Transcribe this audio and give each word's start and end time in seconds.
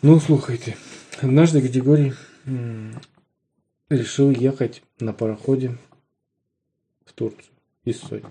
Ну, 0.00 0.20
слухайте, 0.20 0.76
однажды 1.20 1.60
Григорий 1.60 2.12
решил 3.88 4.30
ехать 4.30 4.80
на 5.00 5.12
пароходе 5.12 5.76
в 7.04 7.12
Турцию 7.12 7.42
из 7.84 7.98
Сочи. 7.98 8.22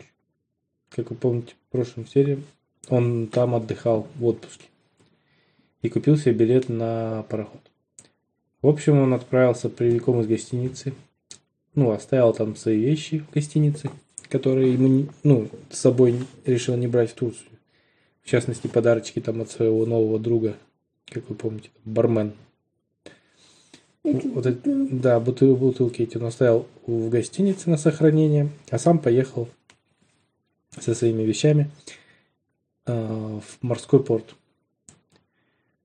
Как 0.88 1.10
вы 1.10 1.18
помните, 1.18 1.56
в 1.68 1.72
прошлом 1.74 2.08
серии 2.08 2.42
он 2.88 3.28
там 3.28 3.54
отдыхал 3.54 4.08
в 4.16 4.26
отпуске 4.26 4.64
и 5.82 5.90
купил 5.90 6.16
себе 6.16 6.36
билет 6.36 6.70
на 6.70 7.24
пароход. 7.24 7.60
В 8.62 8.68
общем, 8.70 9.00
он 9.00 9.14
отправился 9.14 9.68
прямиком 9.68 10.22
из 10.22 10.28
гостиницы, 10.28 10.94
ну, 11.76 11.92
оставил 11.92 12.32
там 12.32 12.56
свои 12.56 12.80
вещи 12.80 13.20
в 13.30 13.34
гостинице, 13.34 13.90
которые 14.30 14.72
ему, 14.72 15.10
ну, 15.24 15.50
с 15.70 15.80
собой 15.80 16.16
решил 16.46 16.78
не 16.78 16.88
брать 16.88 17.12
в 17.12 17.16
Турцию. 17.16 17.50
В 18.24 18.30
частности, 18.30 18.68
подарочки 18.68 19.20
там 19.20 19.42
от 19.42 19.52
своего 19.52 19.86
нового 19.86 20.18
друга, 20.18 20.56
как 21.10 21.30
вы 21.30 21.36
помните, 21.36 21.70
бармен. 21.86 22.34
Вот 24.04 24.46
это- 24.46 24.88
да, 24.92 25.20
бутыл, 25.20 25.56
бутылки 25.58 26.02
эти 26.02 26.18
он 26.18 26.26
оставил 26.26 26.66
в 26.86 27.10
гостинице 27.10 27.70
на 27.70 27.78
сохранение, 27.78 28.50
а 28.70 28.80
сам 28.80 29.00
поехал 29.00 29.50
со 30.80 30.94
своими 30.94 31.24
вещами 31.24 31.70
э, 32.86 32.94
в 33.44 33.58
морской 33.64 34.02
порт. 34.02 34.36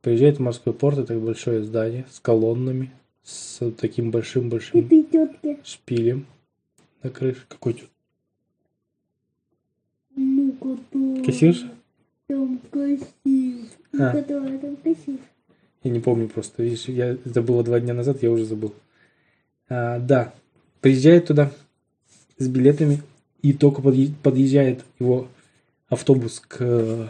Приезжает 0.03 0.37
в 0.39 0.41
морской 0.41 0.73
порт, 0.73 0.99
это 0.99 1.19
большое 1.19 1.65
здание 1.65 2.07
с 2.13 2.21
колоннами, 2.21 2.93
с 3.25 3.71
таким 3.73 4.11
большим-большим 4.13 4.89
шпилем 5.65 6.27
на 7.03 7.11
крыше. 7.11 7.43
Какой 7.49 7.73
тёт- 7.75 7.91
Ну. 10.15 11.25
Кассирша? 11.25 11.71
Там 12.33 12.59
кассир. 12.71 13.67
Ну, 13.93 14.05
А. 14.05 14.11
которая 14.11 14.59
там 14.59 14.77
кассир. 14.77 15.19
Я 15.83 15.91
не 15.91 16.01
помню 16.01 16.29
просто. 16.29 16.63
Видишь, 16.63 16.87
я 16.87 17.09
это 17.09 17.43
было 17.43 17.63
два 17.63 17.79
дня 17.79 17.93
назад, 17.93 18.23
я 18.23 18.31
уже 18.31 18.47
забыл. 18.47 18.73
А, 19.69 19.99
да, 19.99 20.33
приезжает 20.81 21.27
туда 21.27 21.53
с 22.39 22.49
билетами, 22.49 23.03
и 23.43 23.53
только 23.53 23.83
подъе- 23.83 24.15
подъезжает 24.23 24.83
его 24.99 25.29
автобус 25.91 26.41
к 26.41 26.57
э, 26.61 27.09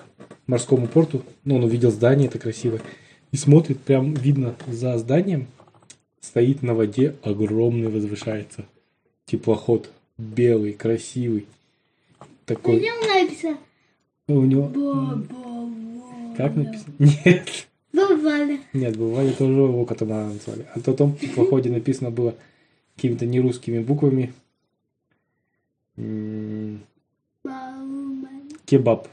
морскому 0.49 0.89
порту. 0.89 1.23
Ну, 1.45 1.55
он 1.55 1.63
увидел 1.63 1.93
здание, 1.93 2.27
это 2.27 2.41
красиво. 2.41 2.81
И 3.31 3.37
смотрит, 3.37 3.79
прям 3.79 4.15
видно 4.15 4.57
за 4.67 4.99
зданием 4.99 5.47
стоит 6.21 6.65
на 6.65 6.75
воде 6.75 7.15
огромный 7.23 7.91
возвышается 7.91 8.65
теплоход. 9.27 9.89
Белый, 10.19 10.73
красивый. 10.73 11.47
Такой. 12.45 12.81
Пойдем 12.81 13.09
написано. 13.09 13.59
У 14.39 14.45
него... 14.45 14.69
Баба. 14.69 16.37
Как 16.37 16.57
написано? 16.57 16.95
Нет. 16.99 17.69
Баба. 17.93 18.59
Нет, 18.73 18.97
бывали 18.97 19.33
тоже 19.33 19.53
его 19.53 19.85
катамаран 19.85 20.35
назвали. 20.35 20.67
А 20.75 20.81
то 20.81 20.95
там 20.95 21.15
в 21.15 21.35
походе 21.35 21.71
написано 21.71 22.11
было 22.11 22.35
какими-то 22.97 23.27
нерусскими 23.27 23.81
буквами. 23.81 24.33
Кебаб. 28.67 29.09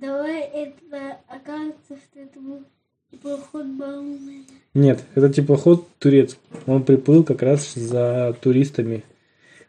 Давай 0.00 0.42
это 0.42 1.18
окажется, 1.26 1.96
что 1.96 2.20
это 2.20 2.38
был 2.38 2.62
теплоход 3.10 3.66
Баумана. 3.66 4.44
Нет, 4.74 5.04
это 5.14 5.32
теплоход 5.32 5.88
турецкий. 5.98 6.38
Он 6.66 6.84
приплыл 6.84 7.24
как 7.24 7.42
раз 7.42 7.74
за 7.74 8.36
туристами 8.40 9.04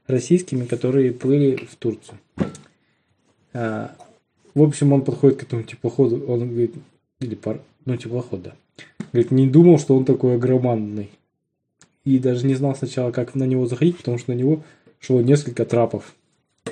российскими, 0.07 0.65
которые 0.65 1.11
плыли 1.11 1.55
в 1.65 1.75
Турцию. 1.75 2.17
А, 3.53 3.95
в 4.53 4.61
общем, 4.61 4.93
он 4.93 5.03
подходит 5.03 5.39
к 5.39 5.43
этому 5.43 5.63
теплоходу, 5.63 6.25
он 6.27 6.49
говорит, 6.49 6.73
или 7.19 7.35
пар, 7.35 7.61
ну 7.85 7.95
теплоход, 7.97 8.41
да. 8.41 8.55
Говорит, 9.11 9.31
не 9.31 9.47
думал, 9.47 9.79
что 9.79 9.95
он 9.95 10.05
такой 10.05 10.35
огромадный. 10.35 11.09
И 12.05 12.19
даже 12.19 12.45
не 12.45 12.55
знал 12.55 12.75
сначала, 12.75 13.11
как 13.11 13.35
на 13.35 13.43
него 13.43 13.67
заходить, 13.67 13.97
потому 13.97 14.17
что 14.17 14.31
на 14.31 14.35
него 14.35 14.63
шло 14.99 15.21
несколько 15.21 15.65
трапов 15.65 16.15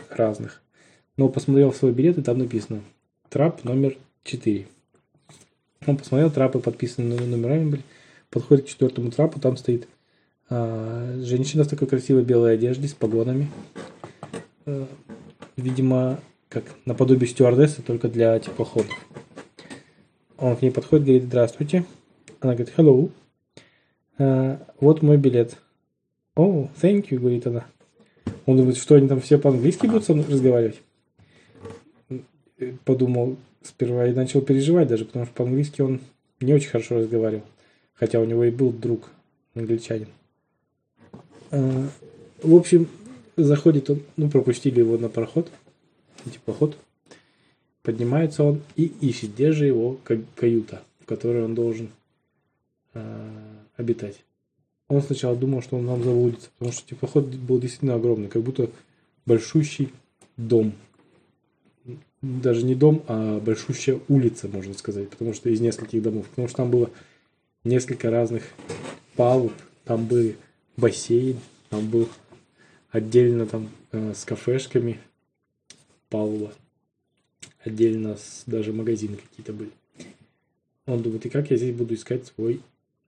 разных. 0.09 0.61
Но 1.17 1.29
посмотрел 1.29 1.73
свой 1.73 1.91
билет, 1.91 2.17
и 2.17 2.21
там 2.21 2.37
написано 2.37 2.81
трап 3.29 3.63
номер 3.63 3.97
4. 4.23 4.67
Он 5.87 5.97
посмотрел, 5.97 6.31
трапы 6.31 6.59
подписаны 6.59 7.15
номерами 7.15 7.69
были. 7.69 7.83
Подходит 8.29 8.65
к 8.65 8.69
четвертому 8.69 9.11
трапу, 9.11 9.39
там 9.39 9.55
стоит 9.55 9.87
женщина 10.49 11.63
в 11.63 11.67
такой 11.67 11.87
красивой 11.87 12.23
белой 12.23 12.53
одежде 12.53 12.87
с 12.87 12.93
погонами. 12.93 13.49
Э, 14.65 14.85
видимо, 15.57 16.19
как 16.49 16.63
наподобие 16.85 17.27
стюардессы, 17.27 17.81
только 17.81 18.09
для 18.09 18.37
теплоходов. 18.39 18.93
Он 20.37 20.55
к 20.55 20.61
ней 20.61 20.71
подходит, 20.71 21.05
говорит, 21.05 21.23
здравствуйте. 21.23 21.85
Она 22.39 22.53
говорит, 22.53 22.73
hello. 22.75 23.11
«А, 24.17 24.65
вот 24.79 25.01
мой 25.01 25.17
билет. 25.17 25.57
О, 26.35 26.69
thank 26.81 27.09
you, 27.09 27.19
говорит 27.19 27.47
она. 27.47 27.65
Он 28.45 28.57
думает, 28.57 28.77
что 28.77 28.95
они 28.95 29.07
там 29.07 29.19
все 29.19 29.37
по-английски 29.37 29.87
будут 29.87 30.05
со 30.05 30.13
мной 30.13 30.25
разговаривать. 30.29 30.81
Э, 32.59 32.73
Подумал 32.85 33.37
сперва 33.61 34.07
и 34.07 34.13
начал 34.13 34.41
переживать 34.41 34.87
даже, 34.87 35.05
потому 35.05 35.25
что 35.25 35.33
по-английски 35.33 35.81
он 35.81 35.99
не 36.39 36.53
очень 36.53 36.69
хорошо 36.69 36.97
разговаривал. 36.97 37.43
Хотя 37.93 38.19
у 38.19 38.25
него 38.25 38.43
и 38.43 38.51
был 38.51 38.71
друг 38.71 39.09
англичанин. 39.53 40.07
А, 41.51 41.87
В 42.41 42.55
общем, 42.55 42.87
заходит 43.37 43.89
он, 43.89 44.01
ну, 44.17 44.29
пропустили 44.29 44.79
его 44.79 44.97
на 44.97 45.09
пароход, 45.09 45.51
теплоход. 46.31 46.77
Поднимается 47.81 48.43
он 48.43 48.61
и 48.75 48.85
ищет, 49.01 49.33
где 49.33 49.51
же 49.51 49.65
его 49.65 49.99
ка- 50.03 50.21
каюта, 50.35 50.81
в 50.99 51.05
которой 51.05 51.43
он 51.45 51.53
должен 51.53 51.89
а, 52.93 53.29
обитать. 53.77 54.23
Он 54.87 55.01
сначала 55.01 55.35
думал, 55.35 55.61
что 55.61 55.77
он 55.77 55.85
нам 55.85 56.03
заблудится, 56.03 56.49
потому 56.57 56.71
что 56.71 56.87
теплоход 56.87 57.25
был 57.27 57.59
действительно 57.59 57.95
огромный, 57.95 58.27
как 58.27 58.43
будто 58.43 58.69
большущий 59.25 59.91
дом. 60.37 60.73
Даже 62.21 62.63
не 62.65 62.75
дом, 62.75 63.03
а 63.07 63.39
большущая 63.39 63.99
улица, 64.07 64.47
можно 64.47 64.73
сказать, 64.73 65.09
потому 65.09 65.33
что 65.33 65.49
из 65.49 65.59
нескольких 65.59 66.01
домов. 66.01 66.27
Потому 66.29 66.47
что 66.47 66.57
там 66.57 66.71
было 66.71 66.89
несколько 67.63 68.09
разных 68.09 68.43
палуб, 69.15 69.53
там 69.83 70.05
был 70.07 70.33
бассейн, 70.77 71.39
там 71.69 71.89
был 71.89 72.09
отдельно 72.89 73.45
там 73.45 73.69
э, 73.91 74.13
с 74.13 74.25
кафешками 74.25 74.99
палуба, 76.09 76.53
отдельно 77.59 78.17
с, 78.17 78.43
даже 78.45 78.73
магазины 78.73 79.17
какие-то 79.17 79.53
были. 79.53 79.71
Он 80.85 81.01
думает, 81.01 81.25
и 81.25 81.29
как 81.29 81.49
я 81.49 81.57
здесь 81.57 81.75
буду 81.75 81.95
искать 81.95 82.25
свой 82.27 82.61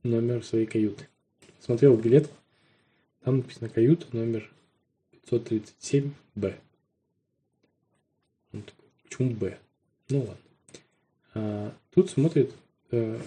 номер 0.04 0.44
своей 0.44 0.66
каюты? 0.66 1.08
Смотрел 1.60 1.96
в 1.96 2.02
билет, 2.02 2.30
там 3.24 3.38
написано 3.38 3.70
каюта 3.70 4.06
номер 4.16 4.50
537Б. 5.30 6.56
Он 8.54 8.62
такой, 8.62 8.86
почему 9.04 9.30
Б? 9.32 9.58
Ну 10.10 10.20
ладно. 10.20 10.38
А, 11.34 11.74
тут 11.94 12.10
смотрит 12.10 12.54
э, 12.92 13.20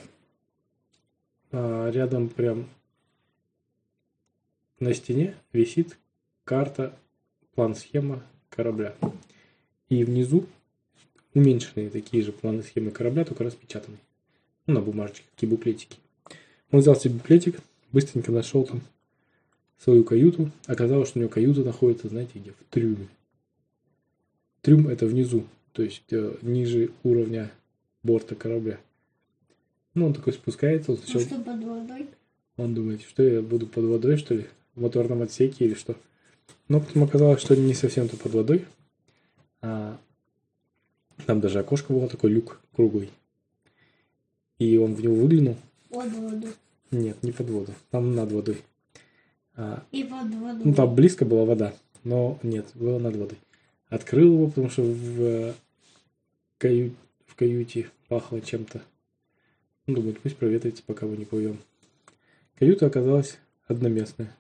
а, 1.53 1.91
рядом 1.91 2.29
прям 2.29 2.69
на 4.81 4.95
стене 4.95 5.35
висит 5.53 5.99
карта, 6.45 6.97
план-схема 7.55 8.23
корабля. 8.49 8.95
И 9.89 10.05
внизу 10.05 10.47
уменьшенные 11.35 11.91
такие 11.91 12.23
же 12.23 12.33
планы 12.33 12.63
схемы 12.63 12.91
корабля, 12.91 13.25
только 13.25 13.45
распечатанные. 13.45 14.01
Ну, 14.67 14.75
на 14.75 14.81
бумажечке, 14.81 15.25
такие 15.35 15.49
буклетики. 15.49 15.99
Он 16.71 16.81
взял 16.81 16.97
себе 16.97 17.15
буклетик, 17.15 17.59
быстренько 17.93 18.33
нашел 18.33 18.65
там 18.65 18.81
свою 19.79 20.05
каюту. 20.05 20.51
Оказалось, 20.67 21.09
что 21.09 21.19
у 21.19 21.23
него 21.23 21.31
каюта 21.31 21.63
находится, 21.65 22.09
знаете 22.09 22.33
где? 22.39 22.53
В 22.53 22.65
трюме. 22.71 23.09
Трюм 24.63 24.89
это 24.89 25.07
внизу, 25.07 25.47
то 25.73 25.83
есть 25.83 26.05
э, 26.13 26.37
ниже 26.43 26.91
уровня 27.03 27.51
борта 28.03 28.35
корабля. 28.35 28.79
Ну, 29.95 30.07
он 30.07 30.15
такой 30.15 30.33
спускается, 30.35 30.93
он 30.93 30.99
Ну 30.99 31.03
сначала- 31.05 31.25
что, 31.25 31.41
под 31.43 31.65
водой? 31.65 32.07
он 32.59 32.75
думает, 32.75 33.03
что 33.03 33.23
я 33.23 33.41
буду 33.41 33.67
под 33.67 33.85
водой, 33.87 34.17
что 34.19 34.35
ли? 34.35 34.47
В 34.75 34.81
моторном 34.81 35.23
отсеке 35.23 35.65
или 35.67 35.75
что? 35.75 35.97
Но 36.69 36.81
потом 36.81 37.05
оказалось, 37.05 37.41
что 37.41 37.57
не 37.57 37.75
совсем-то 37.75 38.17
под 38.17 38.33
водой. 38.33 38.65
А 39.63 39.99
там 41.27 41.41
даже 41.41 41.59
окошко 41.59 41.93
было, 41.93 42.09
такой 42.09 42.31
люк 42.31 42.61
круглый. 42.75 43.11
И 44.59 44.77
он 44.79 44.95
в 44.95 45.03
него 45.03 45.15
выглянул. 45.15 45.57
Под 45.91 46.11
воду. 46.13 46.49
Нет, 46.91 47.23
не 47.23 47.33
под 47.33 47.51
воду. 47.51 47.75
Там 47.91 48.15
над 48.15 48.31
водой. 48.33 48.63
А, 49.57 49.85
И 49.93 50.05
под 50.05 50.33
воду. 50.35 50.61
ну, 50.65 50.75
там 50.75 50.95
близко 50.95 51.25
была 51.25 51.45
вода, 51.45 51.75
но 52.05 52.39
нет, 52.43 52.67
было 52.75 52.99
над 52.99 53.17
водой. 53.17 53.39
Открыл 53.89 54.33
его, 54.35 54.47
потому 54.49 54.71
что 54.71 54.83
в, 54.83 55.55
каю- 56.59 56.95
в 57.27 57.35
каюте 57.35 57.91
пахло 58.09 58.41
чем-то. 58.41 58.81
Ну, 59.87 59.95
думает, 59.97 60.21
пусть 60.21 60.37
проветрится, 60.37 60.83
пока 60.87 61.07
мы 61.07 61.17
не 61.17 61.25
плывем. 61.25 61.59
Каюта 62.59 62.87
оказалась 62.87 63.39
одноместная. 63.67 64.35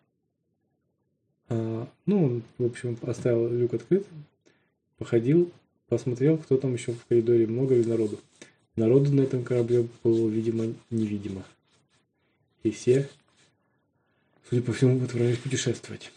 А, 1.50 1.88
ну, 2.06 2.43
в 2.58 2.64
общем, 2.64 2.97
оставил 3.02 3.52
люк 3.52 3.75
открытым, 3.75 4.25
походил, 4.99 5.52
посмотрел, 5.88 6.38
кто 6.38 6.56
там 6.56 6.73
еще 6.73 6.93
в 6.93 7.05
коридоре, 7.06 7.47
много 7.47 7.75
ли 7.75 7.85
народу. 7.85 8.20
Народу 8.76 9.12
на 9.12 9.23
этом 9.23 9.43
корабле 9.43 9.87
было, 10.05 10.29
видимо, 10.29 10.73
невидимо. 10.91 11.44
И 12.62 12.70
все, 12.70 13.08
судя 14.49 14.62
по 14.62 14.73
всему, 14.73 15.05
отправились 15.05 15.38
путешествовать. 15.38 16.12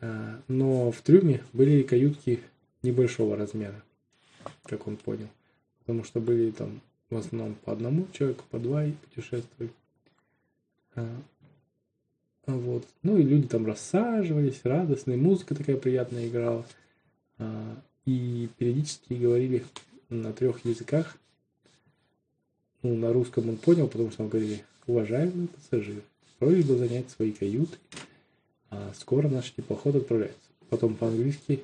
А, 0.00 0.40
Но 0.48 0.90
в 0.90 1.02
трюме 1.02 1.44
были 1.52 1.82
каютки 1.82 2.40
небольшого 2.82 3.36
размера, 3.36 3.84
как 4.64 4.86
он 4.86 4.96
понял. 4.96 5.28
Потому 5.80 6.02
что 6.02 6.18
были 6.18 6.50
там 6.50 6.80
в 7.10 7.16
основном 7.16 7.54
по 7.56 7.72
одному 7.72 8.08
человеку, 8.12 8.44
по 8.50 8.58
два 8.58 8.86
и 8.86 8.92
путешествовали. 8.92 9.70
Вот. 12.46 12.86
Ну 13.02 13.18
и 13.18 13.22
люди 13.22 13.48
там 13.48 13.66
рассаживались, 13.66 14.60
радостные, 14.62 15.16
музыка 15.16 15.54
такая 15.54 15.76
приятная 15.76 16.28
играла. 16.28 16.64
А, 17.38 17.76
И 18.04 18.48
периодически 18.56 19.14
говорили 19.14 19.64
на 20.08 20.32
трех 20.32 20.64
языках. 20.64 21.16
Ну, 22.82 22.94
на 22.94 23.12
русском 23.12 23.48
он 23.48 23.56
понял, 23.56 23.88
потому 23.88 24.10
что 24.10 24.18
там 24.18 24.28
говорили, 24.28 24.64
уважаемые 24.86 25.48
пассажиры, 25.48 26.02
просьба 26.38 26.76
занять 26.76 27.10
свои 27.10 27.32
каюты. 27.32 27.76
А 28.70 28.92
скоро 28.96 29.28
наш 29.28 29.50
теплоход 29.52 29.96
отправляется. 29.96 30.38
Потом 30.68 30.94
по-английски 30.94 31.62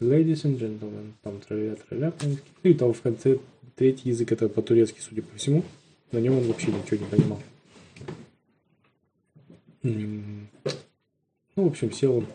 Ladies 0.00 0.44
and 0.44 0.58
gentlemen, 0.58 1.12
там 1.22 1.40
траля 1.40 1.76
траля 1.76 2.10
по-английски. 2.10 2.48
Ну 2.62 2.70
и 2.70 2.74
там 2.74 2.94
в 2.94 3.02
конце 3.02 3.38
третий 3.76 4.08
язык, 4.08 4.32
это 4.32 4.48
по-турецки, 4.48 4.98
судя 4.98 5.20
по 5.20 5.36
всему. 5.36 5.62
На 6.10 6.18
нем 6.18 6.38
он 6.38 6.44
вообще 6.44 6.68
ничего 6.68 7.04
не 7.04 7.10
понимал. 7.10 7.42
Ну, 9.82 10.46
в 11.56 11.66
общем, 11.66 11.92
сел 11.92 12.18
он 12.18 12.26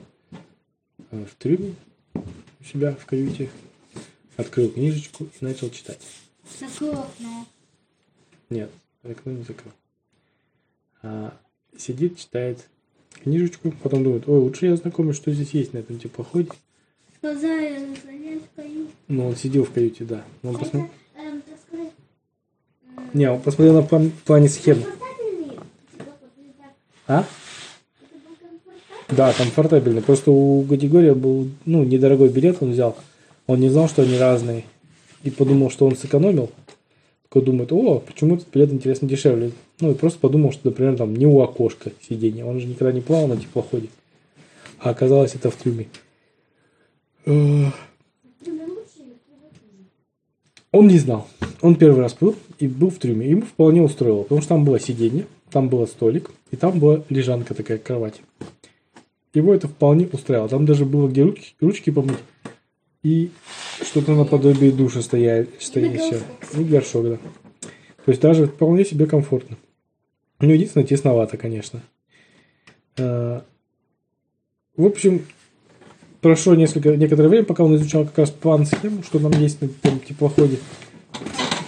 э, 1.12 1.26
в 1.26 1.36
трюме 1.36 1.76
у 2.14 2.64
себя 2.64 2.94
в 2.94 3.06
каюте, 3.06 3.50
открыл 4.38 4.70
книжечку 4.72 5.26
и 5.26 5.46
начал 5.46 5.70
читать. 5.70 6.00
Закрой 6.60 6.92
окно. 6.96 7.46
Нет, 8.50 8.72
окно 9.04 9.32
не 9.32 9.44
закрыл. 9.44 9.72
А, 11.04 11.38
сидит, 11.78 12.18
читает 12.18 12.68
книжечку, 13.24 13.72
потом 13.84 14.04
думает, 14.04 14.28
ой, 14.28 14.40
лучше 14.40 14.66
я 14.68 14.74
ознакомлюсь, 14.74 15.16
что 15.18 15.32
здесь 15.32 15.52
есть 15.52 15.74
на 15.74 15.80
этом 15.80 16.00
теплоходе. 16.00 16.50
Сказали 17.18 17.96
занять 18.04 18.44
каюту. 18.56 18.92
Ну, 19.08 19.28
он 19.28 19.36
сидел 19.36 19.64
в 19.66 19.72
каюте, 19.72 20.04
да. 20.04 20.24
Он 20.44 20.54
посмотрел... 20.58 20.90
Эм, 21.16 21.42
так 21.42 21.60
сказать, 21.68 21.94
м, 22.98 23.10
Не, 23.14 23.30
он 23.32 23.42
посмотрел 23.42 23.76
на 23.76 23.82
план- 23.84 24.12
плане 24.26 24.50
схемы. 24.50 24.82
комфортабельнее. 24.84 25.60
Вот, 26.00 26.38
не 26.38 26.52
так. 26.54 26.74
А? 27.08 27.26
Комфортабельный. 28.10 28.82
Да, 29.10 29.34
комфортабельно. 29.34 30.02
Просто 30.02 30.32
у 30.32 30.62
Гадигория 30.62 31.14
был, 31.14 31.50
ну, 31.66 31.84
недорогой 31.84 32.30
билет 32.30 32.58
он 32.62 32.72
взял. 32.72 32.98
Он 33.48 33.60
не 33.60 33.70
знал, 33.70 33.88
что 33.88 34.02
они 34.02 34.18
разные. 34.18 34.64
И 35.24 35.30
подумал, 35.30 35.70
что 35.70 35.86
он 35.86 35.96
сэкономил. 35.96 36.52
Такой 37.24 37.44
думает, 37.44 37.72
о, 37.72 38.00
почему 38.00 38.36
этот 38.36 38.50
билет 38.52 38.72
интересно 38.72 39.08
дешевле. 39.08 39.52
Ну, 39.80 39.92
и 39.92 39.96
просто 39.96 40.20
подумал, 40.20 40.52
что, 40.52 40.62
например, 40.70 40.98
там 40.98 41.16
не 41.16 41.26
у 41.26 41.42
окошка 41.42 41.92
сиденье. 42.08 42.46
Он 42.46 42.60
же 42.60 42.68
никогда 42.68 42.92
не 42.92 43.02
плавал 43.02 43.28
на 43.28 43.38
теплоходе. 43.38 43.90
А 44.80 44.90
оказалось, 44.90 45.36
это 45.36 45.52
в 45.52 45.56
трюме. 45.56 45.88
Он 47.26 47.74
не 50.88 50.98
знал. 51.00 51.28
Он 51.62 51.76
первый 51.76 52.02
раз 52.02 52.14
был 52.14 52.36
и 52.60 52.68
был 52.68 52.90
в 52.90 52.98
трюме. 52.98 53.30
Ему 53.30 53.42
вполне 53.42 53.82
устроило, 53.82 54.24
потому 54.24 54.42
что 54.42 54.50
там 54.50 54.66
было 54.66 54.80
сиденье, 54.80 55.26
там 55.52 55.70
был 55.70 55.86
столик, 55.88 56.32
и 56.52 56.56
там 56.56 56.80
была 56.80 57.04
лежанка 57.10 57.54
такая, 57.54 57.78
кровать. 57.78 58.22
Его 59.34 59.54
это 59.54 59.68
вполне 59.68 60.08
устраивало. 60.12 60.50
Там 60.50 60.66
даже 60.66 60.86
было 60.86 61.08
где 61.08 61.24
ручки, 61.24 61.56
ручки 61.60 61.90
помыть. 61.90 62.18
И 63.04 63.32
что-то 63.82 64.16
наподобие 64.16 64.72
душа 64.72 65.02
стоя, 65.02 65.46
стоящее. 65.60 66.22
И 66.58 66.64
горшок, 66.64 67.04
да. 67.04 67.18
То 68.06 68.12
есть 68.12 68.22
даже 68.22 68.48
вполне 68.48 68.86
себе 68.86 69.06
комфортно. 69.06 69.58
Ну, 70.40 70.52
единственное, 70.52 70.86
тесновато, 70.86 71.38
конечно. 71.38 71.82
Э, 72.98 73.42
В 74.76 74.86
общем, 74.86 75.26
прошло 76.22 76.56
несколько, 76.56 76.96
некоторое 76.96 77.30
время, 77.30 77.46
пока 77.46 77.64
он 77.64 77.76
изучал 77.76 78.06
как 78.06 78.18
раз 78.20 78.32
план 78.32 78.66
схему, 78.66 79.04
что 79.04 79.20
там 79.20 79.32
есть 79.34 79.62
на 79.62 79.66
этом 79.66 80.00
теплоходе. 80.00 80.60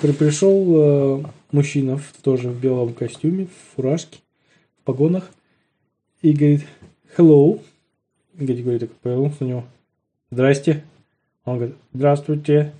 При- 0.02 0.12
Пришел 0.12 0.66
э, 0.76 1.24
мужчина 1.52 1.98
в, 1.98 2.14
тоже 2.22 2.50
в 2.50 2.60
белом 2.60 2.94
костюме, 2.94 3.48
в 3.48 3.76
фуражке, 3.76 4.20
в 4.80 4.84
погонах, 4.84 5.32
и 6.22 6.34
говорит, 6.34 6.66
hello. 7.18 7.62
Говорит, 8.36 8.64
говорит, 8.64 8.82
так 8.82 8.92
повернулся 8.92 9.44
на 9.44 9.48
него. 9.48 9.64
Здрасте. 10.30 10.84
Он 11.46 11.56
говорит, 11.56 11.76
здравствуйте. 11.94 12.74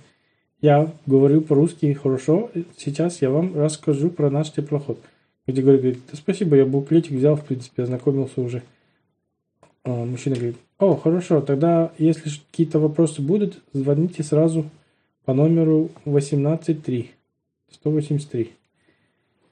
Я 0.60 0.92
говорю 1.06 1.40
по-русски 1.40 1.92
хорошо. 1.92 2.50
Сейчас 2.76 3.22
я 3.22 3.30
вам 3.30 3.56
расскажу 3.56 4.10
про 4.10 4.30
наш 4.30 4.52
теплоход. 4.52 5.00
Где 5.46 5.62
говорит, 5.62 6.00
да 6.10 6.16
спасибо, 6.16 6.56
я 6.56 6.66
буклетик 6.66 7.12
взял, 7.12 7.36
в 7.36 7.44
принципе, 7.44 7.84
ознакомился 7.84 8.40
уже. 8.40 8.62
А, 9.84 10.04
мужчина 10.04 10.36
говорит, 10.36 10.56
о, 10.78 10.94
хорошо, 10.94 11.40
тогда, 11.40 11.90
если 11.98 12.30
какие-то 12.50 12.78
вопросы 12.78 13.22
будут, 13.22 13.62
звоните 13.72 14.22
сразу 14.22 14.66
по 15.28 15.34
номеру 15.34 15.90
183. 16.06 17.10
183. 17.70 18.50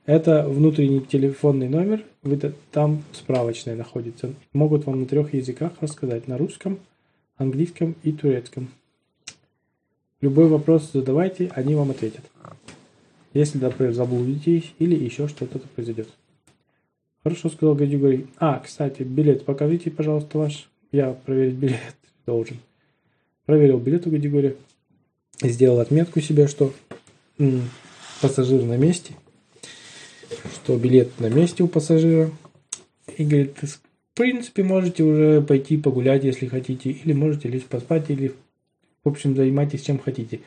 Это 0.06 0.48
внутренний 0.48 1.02
телефонный 1.02 1.68
номер, 1.68 2.02
вы 2.22 2.40
там 2.72 3.02
справочная 3.12 3.76
находится. 3.76 4.32
Могут 4.54 4.86
вам 4.86 5.00
на 5.00 5.06
трех 5.06 5.34
языках 5.34 5.72
рассказать, 5.82 6.28
на 6.28 6.38
русском, 6.38 6.78
английском 7.36 7.94
и 8.04 8.12
турецком. 8.12 8.70
Любой 10.22 10.48
вопрос 10.48 10.92
задавайте, 10.94 11.50
они 11.54 11.74
вам 11.74 11.90
ответят. 11.90 12.24
Если, 13.34 13.58
например, 13.58 13.92
заблудитесь 13.92 14.72
или 14.78 14.94
еще 14.94 15.28
что-то 15.28 15.58
произойдет. 15.58 16.08
Хорошо, 17.22 17.50
сказал 17.50 17.74
Гадюгорий. 17.74 18.28
А, 18.38 18.60
кстати, 18.60 19.02
билет 19.02 19.44
покажите, 19.44 19.90
пожалуйста, 19.90 20.38
ваш. 20.38 20.70
Я 20.90 21.12
проверить 21.12 21.56
билет 21.56 21.96
должен. 22.26 22.56
Проверил 23.44 23.76
билет 23.78 24.06
у 24.06 24.10
Гадюгория. 24.10 24.56
Сделал 25.42 25.80
отметку 25.80 26.20
себе, 26.20 26.46
что 26.48 26.72
пассажир 28.22 28.62
на 28.62 28.76
месте. 28.76 29.14
Что 30.54 30.76
билет 30.76 31.18
на 31.20 31.28
месте 31.28 31.62
у 31.62 31.68
пассажира. 31.68 32.30
И 33.16 33.24
говорит, 33.24 33.56
в 33.62 33.80
принципе, 34.14 34.62
можете 34.64 35.02
уже 35.02 35.42
пойти 35.42 35.76
погулять, 35.76 36.24
если 36.24 36.46
хотите. 36.46 36.90
Или 36.90 37.12
можете 37.12 37.48
лечь 37.48 37.64
поспать, 37.64 38.10
или, 38.10 38.34
в 39.04 39.08
общем, 39.08 39.36
занимайтесь 39.36 39.82
чем 39.82 39.98
хотите. 39.98 40.40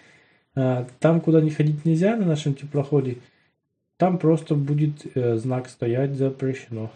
А, 0.55 0.87
Там, 0.99 1.21
куда 1.21 1.39
не 1.41 1.51
ходить 1.51 1.85
нельзя 1.85 2.15
на 2.17 2.25
нашем 2.25 2.55
теплоходе, 2.55 3.17
там 3.97 4.17
просто 4.17 4.55
будет 4.55 5.05
э, 5.15 5.37
знак 5.37 5.69
стоять 5.69 6.15
запрещено. 6.15 6.91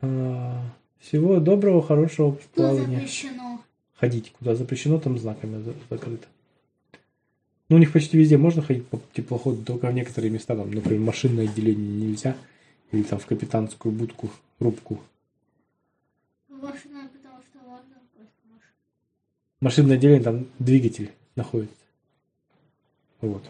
А, 0.00 0.62
Всего 0.98 1.40
доброго, 1.40 1.82
хорошего 1.82 2.38
Что 2.40 2.48
плавания. 2.54 2.96
запрещено? 3.00 3.60
Ходить 3.96 4.32
куда 4.38 4.54
запрещено, 4.54 4.98
там 4.98 5.18
знаками 5.18 5.62
за- 5.62 5.74
закрыто. 5.88 6.26
Ну, 7.68 7.76
у 7.76 7.78
них 7.78 7.92
почти 7.92 8.16
везде 8.16 8.36
можно 8.36 8.62
ходить 8.62 8.86
по 8.86 9.00
теплоходу, 9.12 9.64
только 9.64 9.88
в 9.90 9.94
некоторые 9.94 10.30
места, 10.30 10.54
там, 10.54 10.70
например, 10.70 11.00
машинное 11.00 11.44
отделение 11.44 12.08
нельзя, 12.08 12.36
или 12.92 13.02
там 13.02 13.18
в 13.18 13.26
капитанскую 13.26 13.92
будку, 13.92 14.30
рубку. 14.60 15.00
Машина, 16.48 17.10
потому 17.12 17.42
что 17.42 17.58
просто 17.58 17.88
машина. 18.16 18.60
Машинное 19.60 19.96
отделение, 19.96 20.22
там 20.22 20.46
двигатель 20.58 21.10
находится. 21.34 21.74
Вот. 23.20 23.44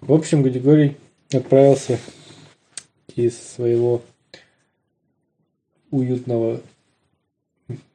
В 0.00 0.12
общем, 0.12 0.42
Гадигорий 0.42 0.96
отправился 1.32 1.98
из 3.14 3.38
своего 3.40 4.02
уютного 5.90 6.60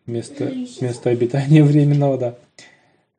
места, 0.06 0.50
Жилища. 0.50 0.86
места 0.86 1.10
обитания 1.10 1.64
временного, 1.66 2.18
да, 2.18 2.38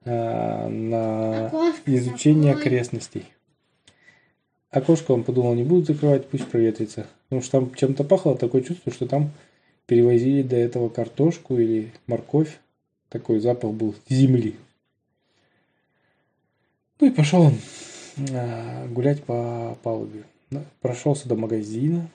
а, 0.05 0.69
на 0.69 1.47
Окошко 1.47 1.97
изучение 1.97 2.55
закрой. 2.55 2.67
окрестностей. 2.67 3.25
Окошко 4.71 5.12
он 5.12 5.23
подумал, 5.23 5.55
не 5.55 5.62
будут 5.62 5.87
закрывать, 5.87 6.26
пусть 6.26 6.47
проветрится. 6.49 7.07
Потому 7.29 7.43
что 7.43 7.61
там 7.61 7.75
чем-то 7.75 8.05
пахло, 8.05 8.37
такое 8.37 8.62
чувство, 8.62 8.93
что 8.93 9.07
там 9.07 9.31
перевозили 9.87 10.43
до 10.43 10.57
этого 10.57 10.88
картошку 10.88 11.59
или 11.59 11.93
морковь. 12.07 12.59
Такой 13.09 13.38
запах 13.38 13.73
был 13.73 13.95
земли. 14.09 14.57
Ну 16.99 17.07
и 17.07 17.11
пошел 17.11 17.43
он 17.43 17.55
а, 18.33 18.88
гулять 18.88 19.23
по 19.23 19.79
палубе. 19.83 20.25
Прошелся 20.81 21.29
до 21.29 21.37
магазина, 21.37 22.09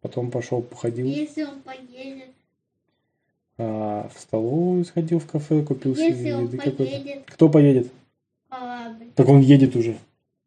потом 0.00 0.30
пошел, 0.30 0.62
походил 0.62 1.06
Если 1.06 1.42
он 1.42 1.60
поедет, 1.62 2.30
а, 3.62 4.10
в 4.14 4.18
столовую, 4.18 4.84
сходил 4.84 5.18
в 5.18 5.26
кафе, 5.26 5.62
купил 5.62 5.94
себе 5.94 6.08
если 6.08 6.32
он 6.32 6.44
еды 6.44 6.56
какой-то. 6.56 7.22
Кто 7.26 7.48
поедет? 7.48 7.92
по 8.48 8.56
лабе. 8.56 9.06
Так 9.14 9.28
он 9.28 9.40
едет 9.40 9.76
уже. 9.76 9.96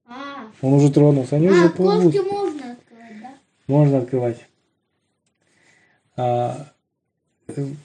А, 0.05 0.49
Он 0.61 0.73
уже 0.73 0.91
тронулся. 0.91 1.37
Они 1.37 1.47
уже 1.47 1.65
а 1.65 1.69
плывут. 1.69 2.13
окошки 2.13 2.31
можно 2.31 2.71
открывать, 2.71 3.21
да? 3.21 3.33
Можно 3.67 3.97
открывать. 3.99 4.45
А, 6.15 6.67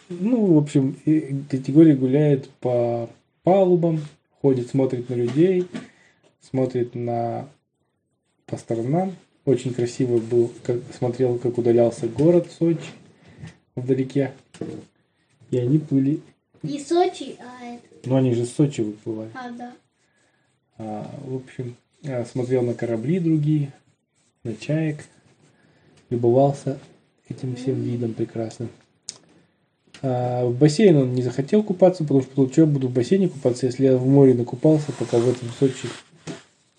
ну, 0.08 0.54
в 0.54 0.58
общем, 0.58 0.96
категория 1.48 1.94
гуляет 1.94 2.48
по 2.60 3.08
палубам, 3.42 4.00
ходит, 4.42 4.68
смотрит 4.68 5.08
на 5.08 5.14
людей, 5.14 5.66
смотрит 6.40 6.94
на 6.94 7.48
по 8.46 8.56
сторонам. 8.56 9.14
Очень 9.44 9.72
красиво 9.72 10.18
был, 10.18 10.52
как, 10.62 10.80
смотрел, 10.96 11.38
как 11.38 11.56
удалялся 11.58 12.06
город 12.06 12.48
Сочи 12.58 12.80
вдалеке. 13.76 14.32
И 15.50 15.58
они 15.58 15.78
плыли. 15.78 16.20
Не 16.62 16.80
Сочи, 16.80 17.36
а 17.38 17.64
это. 17.64 18.08
Ну, 18.08 18.16
они 18.16 18.34
же 18.34 18.44
с 18.44 18.52
Сочи 18.52 18.80
выплывали. 18.80 19.30
А, 19.34 19.50
да. 19.50 19.72
А, 20.78 21.10
в 21.24 21.36
общем, 21.36 21.76
смотрел 22.30 22.62
на 22.62 22.74
корабли 22.74 23.18
другие, 23.18 23.72
на 24.44 24.54
чаек, 24.54 25.04
любовался 26.10 26.78
этим 27.28 27.56
всем 27.56 27.80
видом 27.82 28.14
прекрасным. 28.14 28.70
А, 30.02 30.46
в 30.46 30.56
бассейн 30.56 30.96
он 30.96 31.14
не 31.14 31.22
захотел 31.22 31.62
купаться, 31.62 32.04
потому 32.04 32.22
что 32.22 32.48
что 32.48 32.60
я 32.60 32.66
буду 32.66 32.88
в 32.88 32.92
бассейне 32.92 33.28
купаться, 33.28 33.66
если 33.66 33.84
я 33.84 33.96
в 33.96 34.06
море 34.06 34.34
накупался, 34.34 34.92
пока 34.92 35.18
в 35.18 35.28
этом 35.28 35.48
Сочи 35.58 35.88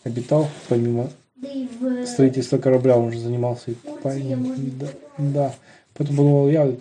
обитал, 0.03 0.47
помимо 0.69 1.09
Да 1.35 1.49
и 1.49 1.67
в... 1.67 2.05
строительства 2.05 2.57
корабля 2.57 2.97
он 2.97 3.09
уже 3.09 3.19
занимался 3.19 3.71
и 3.71 3.73
купанием. 3.73 4.79
Да, 4.79 4.87
да. 5.17 5.55
Поэтому 5.93 6.17
подумал, 6.17 6.49
я 6.49 6.73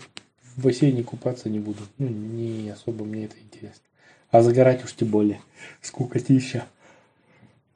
в 0.59 0.65
бассейне 0.65 1.05
купаться 1.05 1.49
не 1.49 1.61
буду. 1.61 1.79
Ну, 1.99 2.09
не 2.09 2.69
особо 2.71 3.05
мне 3.05 3.27
это 3.27 3.37
интересно. 3.39 3.83
А 4.31 4.43
загорать 4.43 4.85
уж 4.85 4.93
тем 4.93 5.09
более. 5.09 5.41
Скукотища. 5.81 6.67